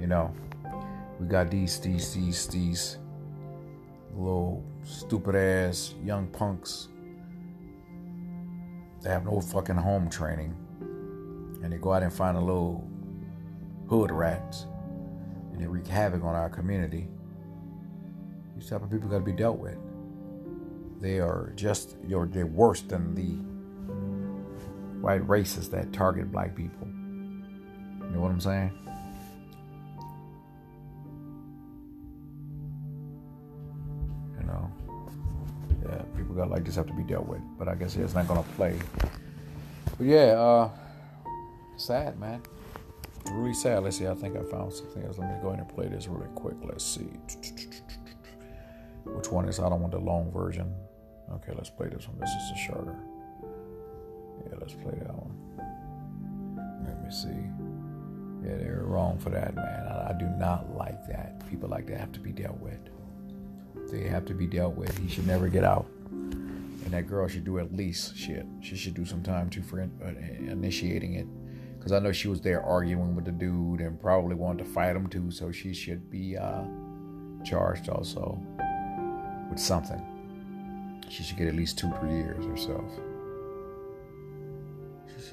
You 0.00 0.08
know, 0.08 0.34
we 1.20 1.28
got 1.28 1.48
these, 1.48 1.78
these, 1.78 2.12
these, 2.12 2.48
these 2.48 2.98
little 4.16 4.64
stupid 4.82 5.36
ass 5.36 5.94
young 6.04 6.26
punks 6.26 6.88
They 9.02 9.10
have 9.10 9.24
no 9.24 9.40
fucking 9.40 9.76
home 9.76 10.10
training. 10.10 10.56
And 11.62 11.72
they 11.72 11.76
go 11.76 11.92
out 11.92 12.02
and 12.02 12.12
find 12.12 12.36
a 12.36 12.40
little 12.40 12.84
hood 13.88 14.10
rats 14.10 14.66
and 15.52 15.62
they 15.62 15.68
wreak 15.68 15.86
havoc 15.86 16.24
on 16.24 16.34
our 16.34 16.50
community. 16.50 17.06
These 18.56 18.70
type 18.70 18.82
of 18.82 18.90
people 18.90 19.08
got 19.08 19.18
to 19.18 19.24
be 19.24 19.30
dealt 19.30 19.58
with. 19.58 19.78
They 21.00 21.20
are 21.20 21.52
just, 21.54 21.96
you're, 22.04 22.26
they're 22.26 22.46
worse 22.46 22.80
than 22.80 23.14
the 23.14 23.53
white 25.04 25.20
racists 25.28 25.70
that 25.70 25.92
target 25.92 26.32
black 26.32 26.56
people. 26.56 26.88
You 26.88 28.10
know 28.10 28.20
what 28.20 28.30
I'm 28.30 28.40
saying? 28.40 28.72
You 34.40 34.46
know, 34.46 34.72
yeah, 35.86 36.02
people 36.16 36.34
got 36.34 36.48
like 36.48 36.64
this 36.64 36.76
have 36.76 36.86
to 36.86 36.94
be 36.94 37.02
dealt 37.02 37.26
with. 37.26 37.42
But 37.58 37.68
I 37.68 37.74
guess 37.74 37.94
yeah, 37.94 38.04
it's 38.04 38.14
not 38.14 38.26
gonna 38.26 38.44
play. 38.56 38.78
But 39.98 40.06
yeah, 40.06 40.40
uh, 40.40 40.70
sad 41.76 42.18
man. 42.18 42.40
Really 43.30 43.52
sad. 43.52 43.82
Let's 43.82 43.98
see. 43.98 44.06
I 44.06 44.14
think 44.14 44.36
I 44.36 44.42
found 44.42 44.72
something 44.72 45.02
else. 45.02 45.18
Let 45.18 45.28
me 45.28 45.36
go 45.42 45.48
ahead 45.48 45.60
and 45.60 45.68
play 45.68 45.88
this 45.88 46.08
really 46.08 46.28
quick. 46.34 46.56
Let's 46.62 46.84
see. 46.84 47.10
Which 49.04 49.28
one 49.28 49.48
is? 49.50 49.58
I 49.60 49.68
don't 49.68 49.80
want 49.82 49.92
the 49.92 49.98
long 49.98 50.32
version. 50.32 50.74
Okay, 51.30 51.52
let's 51.54 51.70
play 51.70 51.88
this 51.88 52.08
one. 52.08 52.18
This 52.18 52.30
is 52.30 52.50
the 52.50 52.56
shorter. 52.56 52.96
Let's 54.60 54.74
play 54.74 54.94
that 54.98 55.14
one. 55.14 55.34
Let 56.86 57.02
me 57.02 57.10
see. 57.10 58.48
Yeah, 58.48 58.58
they're 58.58 58.82
wrong 58.84 59.18
for 59.18 59.30
that, 59.30 59.54
man. 59.54 59.86
I, 59.86 60.10
I 60.10 60.12
do 60.18 60.26
not 60.26 60.76
like 60.76 61.06
that. 61.08 61.48
People 61.48 61.68
like 61.68 61.86
that 61.86 61.98
have 61.98 62.12
to 62.12 62.20
be 62.20 62.30
dealt 62.30 62.58
with. 62.60 62.78
They 63.90 64.08
have 64.08 64.24
to 64.26 64.34
be 64.34 64.46
dealt 64.46 64.74
with. 64.74 64.96
He 64.98 65.08
should 65.08 65.26
never 65.26 65.48
get 65.48 65.64
out. 65.64 65.86
And 66.10 66.90
that 66.90 67.06
girl 67.06 67.26
should 67.26 67.44
do 67.44 67.58
at 67.58 67.74
least 67.74 68.16
shit. 68.16 68.44
She 68.60 68.76
should 68.76 68.94
do 68.94 69.06
some 69.06 69.22
time 69.22 69.48
too 69.48 69.62
for 69.62 69.80
in, 69.80 69.90
uh, 70.04 70.50
initiating 70.52 71.14
it. 71.14 71.26
Because 71.78 71.92
I 71.92 71.98
know 71.98 72.12
she 72.12 72.28
was 72.28 72.40
there 72.40 72.62
arguing 72.62 73.14
with 73.14 73.24
the 73.24 73.32
dude 73.32 73.80
and 73.80 74.00
probably 74.00 74.34
wanted 74.34 74.64
to 74.64 74.70
fight 74.70 74.96
him 74.96 75.06
too. 75.06 75.30
So 75.30 75.52
she 75.52 75.72
should 75.72 76.10
be 76.10 76.36
uh, 76.36 76.64
charged 77.44 77.88
also 77.88 78.38
with 79.50 79.58
something. 79.58 80.02
She 81.08 81.22
should 81.22 81.38
get 81.38 81.48
at 81.48 81.54
least 81.54 81.78
two, 81.78 81.88
per 81.90 82.08
years 82.08 82.44
herself 82.44 82.90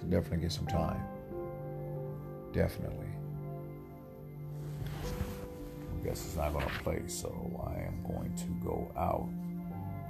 definitely 0.09 0.39
get 0.39 0.51
some 0.51 0.67
time. 0.67 1.01
Definitely. 2.53 3.07
I 5.03 6.03
guess 6.03 6.25
it's 6.25 6.35
not 6.35 6.53
going 6.53 6.65
to 6.65 6.79
play, 6.79 7.03
so 7.07 7.63
I 7.65 7.81
am 7.81 8.03
going 8.03 8.33
to 8.35 8.65
go 8.65 8.91
out 8.97 9.29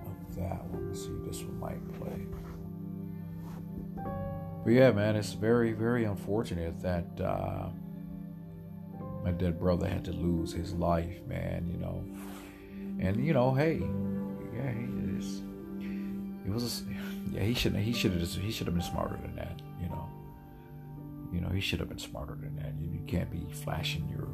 of 0.06 0.36
that 0.36 0.63
one. 0.65 0.88
Let's 0.88 1.04
see, 1.04 1.12
this 1.25 1.43
one 1.43 1.60
might 1.60 1.93
play. 1.99 2.25
But 4.63 4.71
yeah, 4.71 4.91
man, 4.91 5.15
it's 5.15 5.34
very, 5.34 5.73
very 5.73 6.06
unfortunate 6.06 6.82
that 6.82 7.19
uh, 7.19 7.69
my 9.23 9.32
dead 9.32 9.60
brother 9.60 9.88
had 9.88 10.06
to 10.06 10.12
lose 10.12 10.54
his 10.54 10.73
life, 10.73 11.21
man. 11.27 11.67
You 11.71 11.77
know, 11.77 12.06
and 12.99 13.25
you 13.25 13.34
know, 13.34 13.54
hey, 13.54 13.82
yeah, 14.54 14.69
it 14.69 15.19
is. 15.19 15.41
It 16.45 16.51
was, 16.51 16.84
yeah, 17.32 17.41
he 17.41 17.54
should, 17.54 17.75
he 17.75 17.91
should 17.91 18.13
have, 18.13 18.34
he 18.34 18.51
should 18.51 18.67
have 18.67 18.75
been 18.75 18.84
smarter 18.84 19.17
than 19.21 19.36
that. 19.36 19.62
You 21.33 21.41
know, 21.41 21.49
he 21.49 21.61
should 21.61 21.79
have 21.79 21.89
been 21.89 21.99
smarter 21.99 22.35
than 22.35 22.55
that. 22.57 22.73
You, 22.79 22.89
you 22.91 23.01
can't 23.07 23.31
be 23.31 23.45
flashing 23.51 24.07
your. 24.09 24.27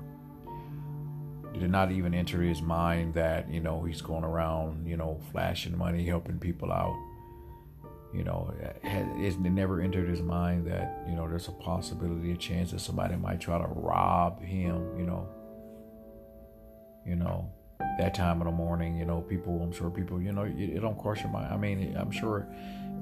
Did 1.53 1.63
it 1.63 1.69
not 1.69 1.91
even 1.91 2.13
enter 2.13 2.41
his 2.41 2.61
mind 2.61 3.13
that 3.15 3.49
you 3.49 3.59
know 3.59 3.83
he's 3.83 4.01
going 4.01 4.23
around, 4.23 4.87
you 4.87 4.97
know, 4.97 5.19
flashing 5.31 5.77
money, 5.77 6.05
helping 6.05 6.39
people 6.39 6.71
out? 6.71 6.95
You 8.13 8.23
know, 8.23 8.53
eh, 8.61 8.71
eh, 8.83 9.05
it 9.17 9.39
never 9.39 9.81
entered 9.81 10.09
his 10.09 10.21
mind 10.21 10.65
that, 10.67 11.03
you 11.07 11.13
know, 11.13 11.27
there's 11.27 11.49
a 11.49 11.51
possibility, 11.51 12.31
a 12.31 12.37
chance 12.37 12.71
that 12.71 12.79
somebody 12.79 13.15
might 13.15 13.41
try 13.41 13.57
to 13.57 13.67
rob 13.67 14.41
him, 14.41 14.97
you 14.97 15.05
know. 15.05 15.27
You 17.05 17.15
know, 17.15 17.49
that 17.99 18.13
time 18.13 18.41
of 18.41 18.45
the 18.45 18.51
morning, 18.51 18.97
you 18.97 19.05
know, 19.05 19.21
people, 19.21 19.61
I'm 19.61 19.71
sure 19.71 19.89
people, 19.89 20.21
you 20.21 20.31
know, 20.31 20.43
it, 20.43 20.57
it 20.57 20.79
don't 20.79 20.97
cross 20.97 21.21
your 21.21 21.29
mind. 21.29 21.53
I 21.53 21.57
mean, 21.57 21.95
I'm 21.97 22.11
sure, 22.11 22.47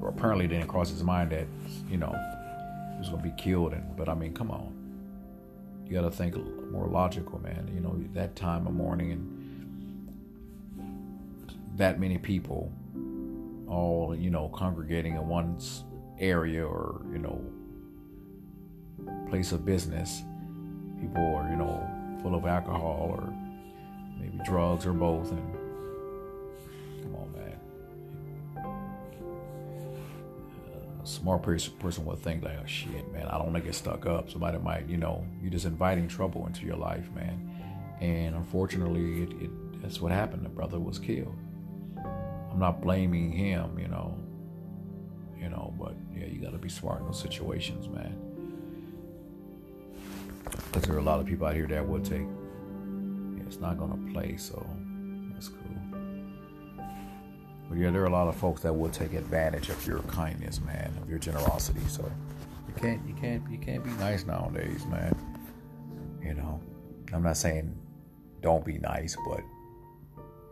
or 0.01 0.09
apparently 0.09 0.45
it 0.45 0.49
didn't 0.49 0.67
cross 0.67 0.89
his 0.89 1.03
mind 1.03 1.31
that, 1.31 1.47
you 1.89 1.97
know, 1.97 2.13
was 2.97 3.09
going 3.09 3.21
to 3.21 3.29
be 3.29 3.35
killed. 3.35 3.73
And, 3.73 3.95
but 3.95 4.09
I 4.09 4.13
mean, 4.13 4.33
come 4.33 4.51
on. 4.51 4.73
You 5.85 5.93
got 5.93 6.01
to 6.01 6.11
think 6.11 6.35
more 6.71 6.87
logical, 6.87 7.39
man. 7.39 7.69
You 7.73 7.79
know, 7.79 7.95
that 8.13 8.35
time 8.35 8.65
of 8.67 8.73
morning 8.73 9.11
and 9.11 9.35
that 11.77 11.99
many 11.99 12.17
people 12.17 12.71
all 13.67 14.15
you 14.15 14.29
know 14.29 14.49
congregating 14.49 15.15
in 15.15 15.27
one 15.27 15.57
area 16.19 16.65
or 16.65 17.01
you 17.11 17.17
know 17.17 17.41
place 19.29 19.51
of 19.51 19.65
business 19.65 20.21
people 20.99 21.35
are 21.35 21.49
you 21.49 21.57
know 21.57 21.85
full 22.21 22.35
of 22.35 22.45
alcohol 22.45 23.07
or 23.11 23.33
maybe 24.19 24.37
drugs 24.45 24.85
or 24.85 24.93
both 24.93 25.31
and 25.31 25.54
smart 31.05 31.43
person, 31.43 32.05
would 32.05 32.19
think 32.19 32.43
like 32.43 32.57
oh 32.61 32.65
shit 32.65 33.11
man 33.13 33.27
i 33.27 33.37
don't 33.37 33.51
want 33.51 33.55
to 33.55 33.61
get 33.61 33.75
stuck 33.75 34.05
up 34.05 34.29
somebody 34.29 34.57
might 34.57 34.87
you 34.89 34.97
know 34.97 35.23
you're 35.41 35.51
just 35.51 35.65
inviting 35.65 36.07
trouble 36.07 36.45
into 36.47 36.65
your 36.65 36.75
life 36.75 37.09
man 37.13 37.51
and 38.01 38.35
unfortunately 38.35 39.23
it, 39.23 39.43
it 39.43 39.81
that's 39.81 40.01
what 40.01 40.11
happened 40.11 40.43
the 40.43 40.49
brother 40.49 40.79
was 40.79 40.97
killed 40.97 41.35
I'm 42.55 42.61
not 42.61 42.79
blaming 42.79 43.33
him, 43.33 43.77
you 43.77 43.89
know. 43.89 44.17
You 45.37 45.49
know, 45.49 45.73
but 45.77 45.93
yeah, 46.15 46.27
you 46.27 46.39
got 46.39 46.53
to 46.53 46.57
be 46.57 46.69
smart 46.69 47.01
in 47.01 47.05
those 47.05 47.19
situations, 47.19 47.89
man. 47.89 48.17
Because 50.71 50.83
there 50.83 50.95
are 50.95 50.99
a 50.99 51.03
lot 51.03 51.19
of 51.19 51.25
people 51.25 51.45
out 51.47 51.53
here 51.53 51.67
that 51.67 51.85
would 51.85 52.05
take. 52.05 52.21
Yeah, 52.21 53.43
it's 53.45 53.59
not 53.59 53.77
gonna 53.77 53.99
play, 54.13 54.37
so 54.37 54.65
that's 55.33 55.49
cool. 55.49 55.74
But 57.69 57.77
yeah, 57.77 57.91
there 57.91 58.03
are 58.03 58.07
a 58.07 58.11
lot 58.11 58.27
of 58.27 58.35
folks 58.35 58.61
that 58.61 58.73
will 58.73 58.89
take 58.89 59.13
advantage 59.13 59.69
of 59.69 59.87
your 59.87 59.99
kindness, 60.03 60.61
man, 60.61 60.93
of 61.01 61.09
your 61.09 61.19
generosity. 61.19 61.81
So 61.87 62.09
you 62.67 62.73
can't, 62.75 63.01
you 63.07 63.13
can't, 63.15 63.43
you 63.49 63.57
can't 63.57 63.83
be 63.83 63.91
nice 63.91 64.25
nowadays, 64.25 64.85
man. 64.85 65.15
You 66.21 66.35
know, 66.35 66.61
I'm 67.13 67.23
not 67.23 67.37
saying 67.37 67.75
don't 68.41 68.63
be 68.63 68.77
nice, 68.77 69.17
but 69.27 69.41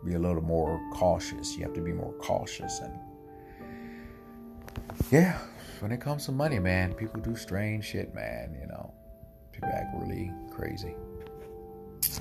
be 0.04 0.14
a 0.14 0.18
little 0.18 0.42
more 0.42 0.80
cautious. 0.92 1.56
You 1.56 1.62
have 1.64 1.74
to 1.74 1.80
be 1.80 1.92
more 1.92 2.12
cautious. 2.14 2.80
And 2.80 2.98
yeah, 5.10 5.38
when 5.80 5.92
it 5.92 6.00
comes 6.00 6.26
to 6.26 6.32
money, 6.32 6.58
man, 6.58 6.94
people 6.94 7.20
do 7.20 7.36
strange 7.36 7.84
shit, 7.84 8.14
man. 8.14 8.56
You 8.60 8.66
know, 8.66 8.92
people 9.52 9.70
act 9.72 9.94
really 9.96 10.32
crazy. 10.50 10.94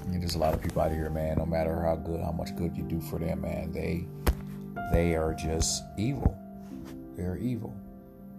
Mean, 0.08 0.19
there's 0.19 0.36
a 0.36 0.39
lot 0.39 0.53
of 0.53 0.62
people 0.62 0.82
out 0.82 0.91
here, 0.91 1.10
man. 1.10 1.38
No 1.38 1.45
matter 1.45 1.82
how 1.82 1.95
good, 1.95 2.21
how 2.21 2.32
much 2.32 2.56
good 2.56 2.75
you 2.75 2.84
do 2.84 2.99
for 2.99 3.19
them, 3.19 3.41
man, 3.41 3.71
they 3.71 4.06
they 4.91 5.15
are 5.15 5.33
just 5.33 5.83
evil. 5.97 6.38
They're 7.15 7.38
evil, 7.38 7.75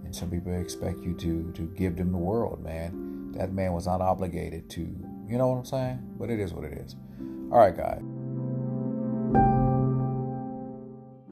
and 0.05 0.15
some 0.15 0.31
people 0.31 0.53
expect 0.53 1.01
you 1.01 1.15
to 1.15 1.53
to 1.53 1.63
give 1.77 1.97
them 1.97 2.13
the 2.13 2.19
world, 2.19 2.63
man. 2.63 3.33
That 3.33 3.53
man 3.53 3.73
was 3.73 3.87
not 3.87 4.01
obligated 4.01 4.71
to, 4.71 4.81
you 4.81 5.39
know 5.39 5.49
what 5.49 5.57
I'm 5.57 5.65
saying? 5.65 6.15
But 6.19 6.31
it 6.31 6.39
is 6.39 6.53
what 6.53 6.65
it 6.65 6.73
is. 6.75 6.95
All 7.51 7.59
right, 7.59 7.77
guys. 7.77 8.03